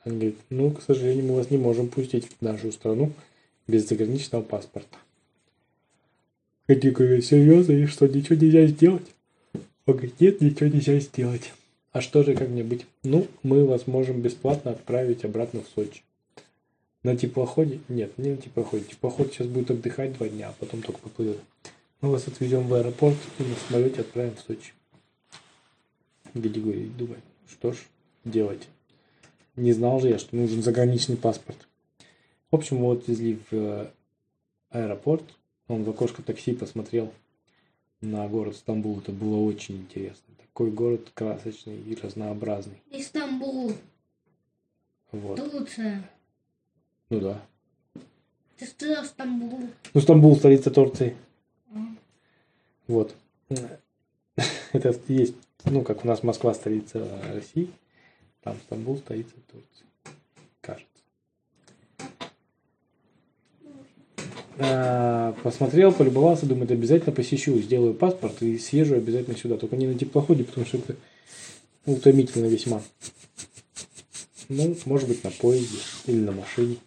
Он 0.06 0.14
говорит, 0.14 0.38
ну, 0.50 0.72
к 0.72 0.82
сожалению, 0.82 1.26
мы 1.26 1.36
вас 1.36 1.52
не 1.52 1.58
можем 1.58 1.90
пустить 1.90 2.28
в 2.30 2.42
нашу 2.42 2.72
страну 2.72 3.12
без 3.68 3.88
заграничного 3.88 4.42
паспорта. 4.42 4.98
Эдди 6.68 6.90
говорит, 6.90 7.26
серьезно, 7.26 7.74
и 7.74 7.86
что, 7.86 8.08
ничего 8.08 8.36
нельзя 8.36 8.66
сделать? 8.68 9.08
Он 9.86 9.94
говорит, 9.94 10.20
нет, 10.20 10.42
ничего 10.42 10.70
нельзя 10.70 11.00
сделать. 11.00 11.54
А 11.92 12.02
что 12.02 12.24
же, 12.24 12.36
как 12.36 12.50
мне 12.50 12.64
быть? 12.64 12.86
Ну, 13.04 13.28
мы 13.44 13.66
вас 13.66 13.88
можем 13.88 14.22
бесплатно 14.22 14.72
отправить 14.72 15.24
обратно 15.26 15.62
в 15.62 15.68
Сочи. 15.74 16.04
На 17.04 17.16
теплоходе? 17.16 17.80
Нет, 17.88 18.18
не 18.18 18.32
на 18.32 18.38
теплоходе. 18.38 18.86
Теплоход 18.86 19.34
сейчас 19.34 19.48
будет 19.48 19.72
отдыхать 19.72 20.14
два 20.18 20.28
дня, 20.28 20.50
а 20.50 20.56
потом 20.60 20.82
только 20.82 21.00
поплывет. 21.00 21.40
Мы 22.02 22.12
вас 22.12 22.28
отвезем 22.28 22.68
в 22.68 22.74
аэропорт 22.74 23.16
и 23.40 23.44
на 23.44 23.56
самолете 23.68 24.02
отправим 24.02 24.36
в 24.36 24.42
Сочи. 24.42 24.74
Григорий 26.34 26.90
думает, 26.90 27.24
что 27.48 27.74
ж 27.74 27.78
делать. 28.26 28.68
Не 29.56 29.74
знал 29.74 30.00
же 30.00 30.10
я, 30.10 30.20
что 30.20 30.36
нужен 30.36 30.62
заграничный 30.62 31.18
паспорт. 31.18 31.68
В 32.52 32.56
общем, 32.56 32.78
его 32.78 32.92
отвезли 32.92 33.40
в 33.50 33.54
э, 33.54 33.92
аэропорт, 34.70 35.24
он 35.68 35.84
в 35.84 35.90
окошко 35.90 36.22
такси 36.22 36.54
посмотрел 36.54 37.12
на 38.02 38.28
город 38.28 38.56
Стамбул. 38.56 39.00
Это 39.00 39.12
было 39.12 39.38
очень 39.38 39.78
интересно. 39.78 40.34
Такой 40.38 40.72
город 40.72 41.12
красочный 41.14 41.78
и 41.78 41.96
разнообразный. 41.96 42.82
Истамбул. 42.92 43.74
Вот. 45.12 45.38
Турция. 45.38 46.10
Ну 47.10 47.20
да. 47.20 47.42
Ты 48.58 48.66
сказал 48.66 49.06
Стамбул. 49.06 49.70
Ну, 49.94 50.02
Стамбул, 50.02 50.36
столица 50.36 50.72
Турции. 50.72 51.16
А. 51.74 51.78
Вот. 52.88 53.16
Это 54.74 54.96
есть, 55.08 55.36
ну, 55.70 55.82
как 55.82 56.04
у 56.04 56.08
нас 56.08 56.24
Москва, 56.24 56.54
столица 56.54 57.08
России. 57.34 57.70
Там 58.44 58.56
Стамбул, 58.66 58.98
столица 58.98 59.34
Турции. 59.52 59.86
Кажется. 60.62 60.88
А, 64.60 65.34
посмотрел, 65.44 65.92
полюбовался, 65.92 66.46
думает, 66.46 66.72
обязательно 66.72 67.12
посещу, 67.12 67.58
сделаю 67.60 67.94
паспорт 67.94 68.42
и 68.42 68.58
съезжу 68.58 68.96
обязательно 68.96 69.38
сюда. 69.38 69.58
Только 69.58 69.76
не 69.76 69.88
на 69.88 69.96
теплоходе, 69.96 70.44
потому 70.44 70.66
что 70.66 70.78
это 70.78 70.96
утомительно 71.86 72.46
весьма. 72.46 72.82
Ну, 74.50 74.76
может 74.86 75.10
быть, 75.10 75.24
на 75.24 75.32
поезде 75.32 75.78
или 76.06 76.20
на 76.20 76.32
машине. 76.32 76.78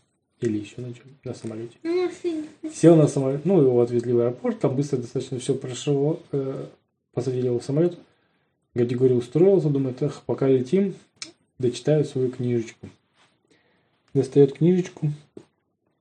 Или 0.40 0.58
еще 0.58 0.80
на 0.80 0.94
чем? 0.94 1.04
На 1.22 1.34
самолете. 1.34 1.76
На 1.82 2.06
машине. 2.06 2.44
Сел 2.74 2.96
на 2.96 3.06
самолет, 3.06 3.44
ну, 3.44 3.60
его 3.60 3.80
отвезли 3.82 4.14
в 4.14 4.20
аэропорт, 4.20 4.58
там 4.58 4.74
быстро 4.74 4.96
достаточно 4.96 5.38
все 5.38 5.54
прошло, 5.54 6.18
э, 6.32 6.66
посадили 7.12 7.46
его 7.46 7.58
в 7.58 7.64
самолет. 7.64 7.98
Гадигорий 8.74 9.16
устроился, 9.16 9.68
думает, 9.68 10.02
эх, 10.02 10.22
пока 10.26 10.48
летим, 10.48 10.94
дочитаю 11.58 12.04
свою 12.04 12.30
книжечку. 12.30 12.88
Достает 14.14 14.54
книжечку, 14.54 15.12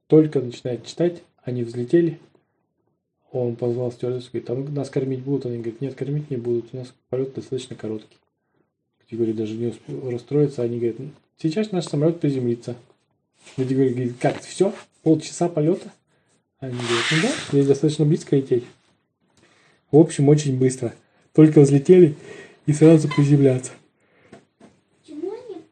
только 0.08 0.41
начинает 0.41 0.86
читать, 0.86 1.21
они 1.43 1.63
взлетели, 1.63 2.19
он 3.32 3.55
позвал 3.55 3.91
стюардессу, 3.91 4.29
говорит, 4.32 4.49
а 4.49 4.55
нас 4.71 4.89
кормить 4.89 5.21
будут? 5.21 5.45
Они 5.45 5.58
говорят, 5.58 5.82
нет, 5.82 5.95
кормить 5.95 6.32
не 6.32 6.38
будут, 6.38 6.73
у 6.73 6.77
нас 6.77 6.93
полет 7.10 7.34
достаточно 7.34 7.75
короткий. 7.75 8.17
Категория 8.99 9.34
даже 9.34 9.55
не 9.55 9.67
успел 9.67 10.10
расстроиться, 10.10 10.63
они 10.63 10.79
говорят, 10.79 10.97
сейчас 11.38 11.71
наш 11.71 11.86
самолет 11.86 12.19
приземлится. 12.19 12.75
Григорий 13.58 13.89
говорит, 13.89 14.15
как, 14.19 14.41
все? 14.41 14.73
Полчаса 15.03 15.47
полета? 15.49 15.91
Они 16.60 16.73
говорят, 16.73 17.05
ну 17.12 17.17
да, 17.21 17.32
здесь 17.51 17.67
достаточно 17.67 18.05
близко 18.05 18.36
лететь. 18.36 18.65
В 19.91 19.97
общем, 19.97 20.29
очень 20.29 20.58
быстро. 20.58 20.93
Только 21.34 21.62
взлетели 21.62 22.15
и 22.69 22.73
сразу 22.73 23.08
приземляться. 23.08 23.71
Почему 25.01 25.32
они? 25.32 25.63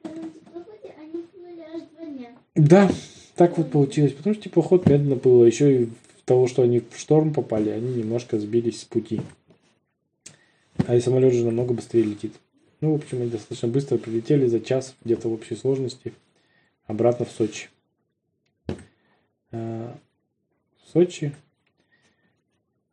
Когда 0.00 0.22
на 0.22 0.28
теплоходе, 0.28 0.94
они 0.96 1.22
плыли 1.24 1.66
аж 1.74 1.82
два 1.90 2.06
дня. 2.06 2.28
Да, 2.54 2.88
так 3.34 3.58
вот 3.58 3.72
получилось. 3.72 4.12
Потому 4.12 4.34
что 4.34 4.44
теплоход 4.44 4.86
медленно 4.86 5.16
плыл. 5.16 5.44
Еще 5.44 5.82
и 5.82 5.88
того, 6.24 6.46
что 6.46 6.62
они 6.62 6.84
в 6.88 6.96
шторм 6.96 7.34
попали, 7.34 7.70
они 7.70 7.96
немножко 7.96 8.38
сбились 8.38 8.82
с 8.82 8.84
пути. 8.84 9.22
А 10.86 10.94
и 10.94 11.00
самолет 11.00 11.34
же 11.34 11.44
намного 11.44 11.74
быстрее 11.74 12.04
летит. 12.04 12.34
Ну, 12.80 12.92
в 12.92 13.02
общем, 13.02 13.20
они 13.20 13.30
достаточно 13.30 13.66
быстро 13.66 13.98
прилетели 13.98 14.46
за 14.46 14.60
час 14.60 14.94
где-то 15.04 15.28
в 15.28 15.32
общей 15.32 15.56
сложности 15.56 16.12
обратно 16.86 17.26
в 17.26 17.32
Сочи. 17.32 17.70
А, 19.50 19.98
В 20.84 20.92
Сочи 20.92 21.34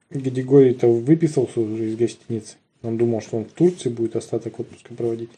Григорий-то 0.10 0.88
выписался 0.88 1.60
уже 1.60 1.90
из 1.90 1.96
гостиницы. 1.96 2.56
Он 2.82 2.98
думал, 2.98 3.22
что 3.22 3.38
он 3.38 3.46
в 3.46 3.52
Турции 3.52 3.90
будет 3.90 4.16
остаток 4.16 4.60
отпуска 4.60 4.94
проводить. 4.94 5.32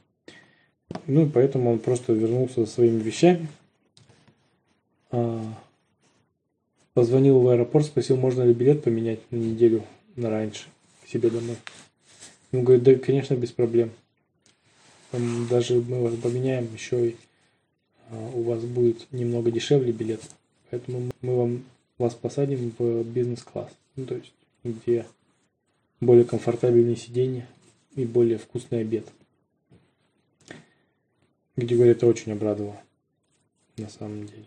Ну, 1.08 1.26
и 1.26 1.30
поэтому 1.30 1.72
он 1.72 1.80
просто 1.80 2.14
вернулся 2.14 2.62
за 2.62 2.68
своими 2.68 3.00
вещами. 3.00 3.48
А, 5.10 5.42
Позвонил 6.94 7.40
в 7.40 7.48
аэропорт, 7.48 7.86
спросил, 7.86 8.18
можно 8.18 8.44
ли 8.44 8.54
билет 8.54 8.84
поменять 8.84 9.20
на 9.32 9.38
неделю 9.38 9.84
на 10.18 10.30
раньше 10.30 10.66
к 11.04 11.08
себе 11.08 11.30
домой. 11.30 11.56
Он 12.52 12.66
говорит, 12.66 12.84
да, 12.84 12.96
конечно, 12.96 13.34
без 13.36 13.52
проблем. 13.52 13.92
Там 15.12 15.48
даже 15.48 15.76
мы 15.76 16.02
вас 16.04 16.16
поменяем, 16.16 16.68
еще 16.74 17.10
и 17.12 17.16
а, 18.10 18.32
у 18.34 18.44
вас 18.44 18.62
будет 18.64 19.08
немного 19.14 19.52
дешевле 19.52 19.94
билет. 19.94 20.22
Поэтому 20.70 21.12
мы 21.22 21.38
вам 21.38 21.64
вас 21.98 22.14
посадим 22.14 22.74
в 22.78 23.04
бизнес-класс. 23.04 23.72
Ну, 23.96 24.06
то 24.06 24.16
есть, 24.16 24.34
где 24.66 25.06
более 26.02 26.26
комфортабельные 26.26 26.96
сиденья 26.96 27.48
и 27.96 28.04
более 28.06 28.38
вкусный 28.38 28.82
обед. 28.82 29.08
Говорят, 31.56 31.98
это 31.98 32.08
очень 32.08 32.32
обрадовало. 32.32 32.82
На 33.78 33.88
самом 33.90 34.26
деле. 34.26 34.46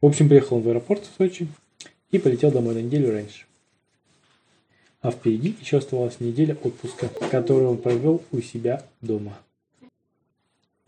В 0.00 0.06
общем, 0.06 0.28
приехал 0.28 0.56
он 0.56 0.62
в 0.62 0.68
аэропорт 0.68 1.04
в 1.04 1.16
Сочи 1.16 1.48
и 2.10 2.18
полетел 2.18 2.50
домой 2.50 2.74
на 2.74 2.80
неделю 2.80 3.10
раньше. 3.10 3.46
А 5.00 5.10
впереди 5.10 5.56
еще 5.60 5.78
оставалась 5.78 6.20
неделя 6.20 6.56
отпуска, 6.62 7.08
которую 7.30 7.70
он 7.70 7.78
провел 7.78 8.22
у 8.32 8.40
себя 8.40 8.84
дома. 9.00 9.38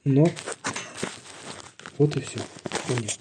Но 0.05 0.27
вот 1.99 2.17
и 2.17 2.21
все. 2.21 2.41
Конец. 2.89 3.19